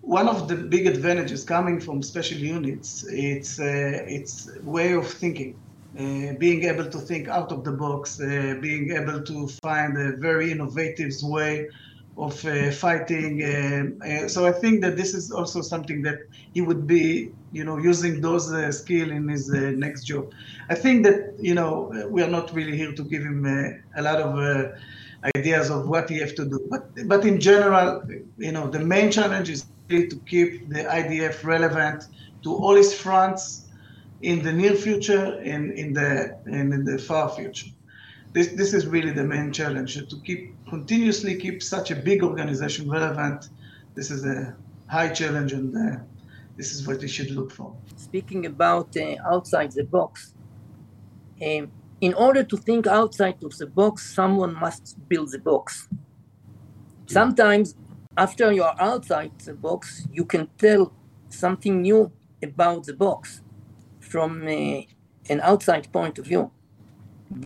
one 0.00 0.26
of 0.26 0.48
the 0.48 0.56
big 0.56 0.86
advantages 0.86 1.44
coming 1.44 1.78
from 1.80 2.02
special 2.02 2.38
units, 2.38 3.04
it's 3.08 3.60
uh, 3.60 4.04
it's 4.16 4.48
way 4.62 4.92
of 4.94 5.06
thinking. 5.06 5.54
Uh, 5.98 6.34
being 6.34 6.64
able 6.64 6.84
to 6.84 6.98
think 6.98 7.26
out 7.26 7.50
of 7.50 7.64
the 7.64 7.72
box, 7.72 8.20
uh, 8.20 8.54
being 8.60 8.92
able 8.92 9.22
to 9.22 9.48
find 9.62 9.96
a 9.96 10.14
very 10.18 10.52
innovative 10.52 11.14
way 11.22 11.66
of 12.18 12.44
uh, 12.44 12.70
fighting. 12.70 13.42
Uh, 13.42 14.28
so 14.28 14.44
I 14.44 14.52
think 14.52 14.82
that 14.82 14.98
this 14.98 15.14
is 15.14 15.30
also 15.30 15.62
something 15.62 16.02
that 16.02 16.18
he 16.52 16.60
would 16.60 16.86
be, 16.86 17.30
you 17.52 17.64
know, 17.64 17.78
using 17.78 18.20
those 18.20 18.52
uh, 18.52 18.70
skill 18.72 19.10
in 19.10 19.26
his 19.28 19.50
uh, 19.50 19.72
next 19.74 20.04
job. 20.04 20.32
I 20.68 20.74
think 20.74 21.02
that 21.04 21.34
you 21.40 21.54
know 21.54 21.90
we 22.10 22.22
are 22.22 22.30
not 22.30 22.52
really 22.52 22.76
here 22.76 22.92
to 22.92 23.02
give 23.02 23.22
him 23.22 23.46
a 23.96 24.02
lot 24.02 24.20
of 24.20 24.74
ideas 25.34 25.70
of 25.70 25.88
what 25.88 26.10
he 26.10 26.18
have 26.18 26.34
to 26.34 26.44
do, 26.44 26.66
but 26.68 26.90
but 27.08 27.24
in 27.24 27.40
general, 27.40 28.02
you 28.36 28.52
know, 28.52 28.68
the 28.68 28.80
main 28.80 29.10
challenge 29.10 29.48
is 29.48 29.64
to 29.88 30.20
keep 30.26 30.68
the 30.68 30.82
IDF 30.82 31.42
relevant 31.42 32.08
to 32.42 32.54
all 32.54 32.76
its 32.76 32.92
fronts 32.92 33.65
in 34.22 34.42
the 34.42 34.52
near 34.52 34.74
future 34.74 35.40
and 35.44 35.72
in 35.72 35.92
the 35.92 36.38
and 36.46 36.72
in 36.72 36.84
the 36.84 36.98
far 36.98 37.28
future. 37.28 37.70
This 38.32 38.48
this 38.48 38.72
is 38.74 38.86
really 38.86 39.12
the 39.12 39.24
main 39.24 39.52
challenge 39.52 39.94
to 39.94 40.16
keep 40.20 40.54
continuously 40.68 41.36
keep 41.36 41.62
such 41.62 41.90
a 41.90 41.96
big 41.96 42.22
organization 42.22 42.90
relevant. 42.90 43.48
This 43.94 44.10
is 44.10 44.24
a 44.24 44.56
high 44.88 45.08
challenge, 45.08 45.52
and 45.52 45.74
uh, 45.76 46.00
this 46.56 46.72
is 46.72 46.86
what 46.86 47.00
we 47.00 47.08
should 47.08 47.30
look 47.30 47.50
for. 47.50 47.74
Speaking 47.96 48.46
about 48.46 48.96
uh, 48.96 49.16
outside 49.24 49.72
the 49.72 49.84
box, 49.84 50.34
um, 51.42 51.70
in 52.00 52.14
order 52.14 52.42
to 52.42 52.56
think 52.56 52.86
outside 52.86 53.42
of 53.42 53.56
the 53.56 53.66
box, 53.66 54.14
someone 54.14 54.54
must 54.54 54.96
build 55.08 55.32
the 55.32 55.38
box. 55.38 55.88
Sometimes, 57.06 57.74
after 58.16 58.52
you 58.52 58.64
are 58.64 58.76
outside 58.78 59.32
the 59.38 59.54
box, 59.54 60.06
you 60.12 60.24
can 60.24 60.48
tell 60.58 60.92
something 61.28 61.82
new 61.82 62.12
about 62.42 62.84
the 62.84 62.92
box 62.92 63.42
from 64.16 64.48
an 64.48 65.40
outside 65.42 65.86
point 65.92 66.18
of 66.18 66.24
view. 66.24 66.50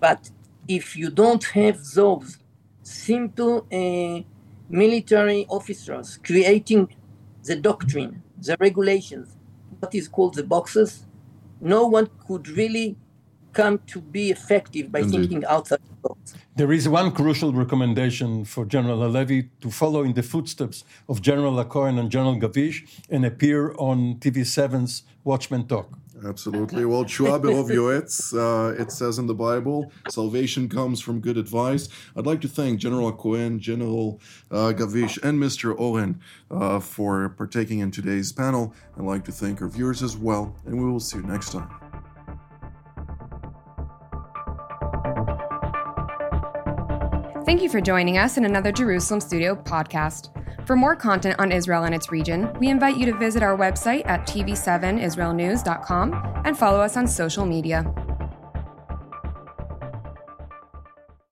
But 0.04 0.30
if 0.68 0.84
you 1.00 1.08
don't 1.10 1.44
have 1.60 1.78
those 1.98 2.38
simple 2.84 3.54
uh, 3.80 4.18
military 4.82 5.40
officers 5.48 6.06
creating 6.28 6.82
the 7.48 7.56
doctrine, 7.56 8.22
the 8.46 8.56
regulations, 8.60 9.26
what 9.80 9.92
is 10.00 10.06
called 10.06 10.34
the 10.40 10.44
boxes, 10.44 10.90
no 11.60 11.80
one 11.96 12.08
could 12.24 12.46
really 12.60 12.88
come 13.52 13.76
to 13.92 14.00
be 14.00 14.30
effective 14.30 14.92
by 14.92 15.00
Indeed. 15.00 15.12
thinking 15.12 15.44
outside 15.54 15.80
the 15.88 16.08
box. 16.08 16.34
There 16.54 16.72
is 16.78 16.88
one 16.88 17.10
crucial 17.10 17.52
recommendation 17.52 18.44
for 18.44 18.64
General 18.64 19.00
Halevi 19.00 19.40
to 19.62 19.70
follow 19.72 20.02
in 20.08 20.12
the 20.12 20.22
footsteps 20.22 20.84
of 21.08 21.20
General 21.20 21.64
Cohen 21.64 21.98
and 21.98 22.08
General 22.16 22.36
Gavish 22.36 22.78
and 23.08 23.24
appear 23.26 23.74
on 23.76 23.96
TV7's 24.24 25.02
Watchmen 25.24 25.66
Talk. 25.66 25.88
Absolutely. 26.24 26.84
Well, 26.84 27.06
Shua 27.06 27.40
Berov 27.40 27.70
Yoetz, 27.70 28.34
uh, 28.34 28.74
it 28.80 28.92
says 28.92 29.18
in 29.18 29.26
the 29.26 29.34
Bible, 29.34 29.90
salvation 30.08 30.68
comes 30.68 31.00
from 31.00 31.20
good 31.20 31.38
advice. 31.38 31.88
I'd 32.16 32.26
like 32.26 32.40
to 32.42 32.48
thank 32.48 32.78
General 32.78 33.12
Cohen, 33.12 33.58
General 33.58 34.20
uh, 34.50 34.72
Gavish, 34.72 35.18
and 35.22 35.38
Mr. 35.38 35.78
Oren 35.78 36.20
uh, 36.50 36.80
for 36.80 37.30
partaking 37.30 37.78
in 37.78 37.90
today's 37.90 38.32
panel. 38.32 38.74
I'd 38.96 39.04
like 39.04 39.24
to 39.26 39.32
thank 39.32 39.62
our 39.62 39.68
viewers 39.68 40.02
as 40.02 40.16
well, 40.16 40.54
and 40.66 40.78
we 40.78 40.90
will 40.90 41.00
see 41.00 41.18
you 41.18 41.24
next 41.24 41.52
time. 41.52 41.70
Thank 47.46 47.62
you 47.62 47.68
for 47.68 47.80
joining 47.80 48.16
us 48.16 48.36
in 48.36 48.44
another 48.44 48.70
Jerusalem 48.70 49.20
Studio 49.20 49.56
podcast. 49.56 50.30
For 50.70 50.76
more 50.76 50.94
content 50.94 51.34
on 51.40 51.50
Israel 51.50 51.82
and 51.82 51.92
its 51.92 52.12
region, 52.12 52.48
we 52.60 52.68
invite 52.68 52.96
you 52.96 53.04
to 53.06 53.18
visit 53.18 53.42
our 53.42 53.56
website 53.56 54.06
at 54.06 54.24
tv7israelnews.com 54.28 56.42
and 56.44 56.56
follow 56.56 56.78
us 56.78 56.96
on 56.96 57.08
social 57.08 57.44
media. 57.44 57.92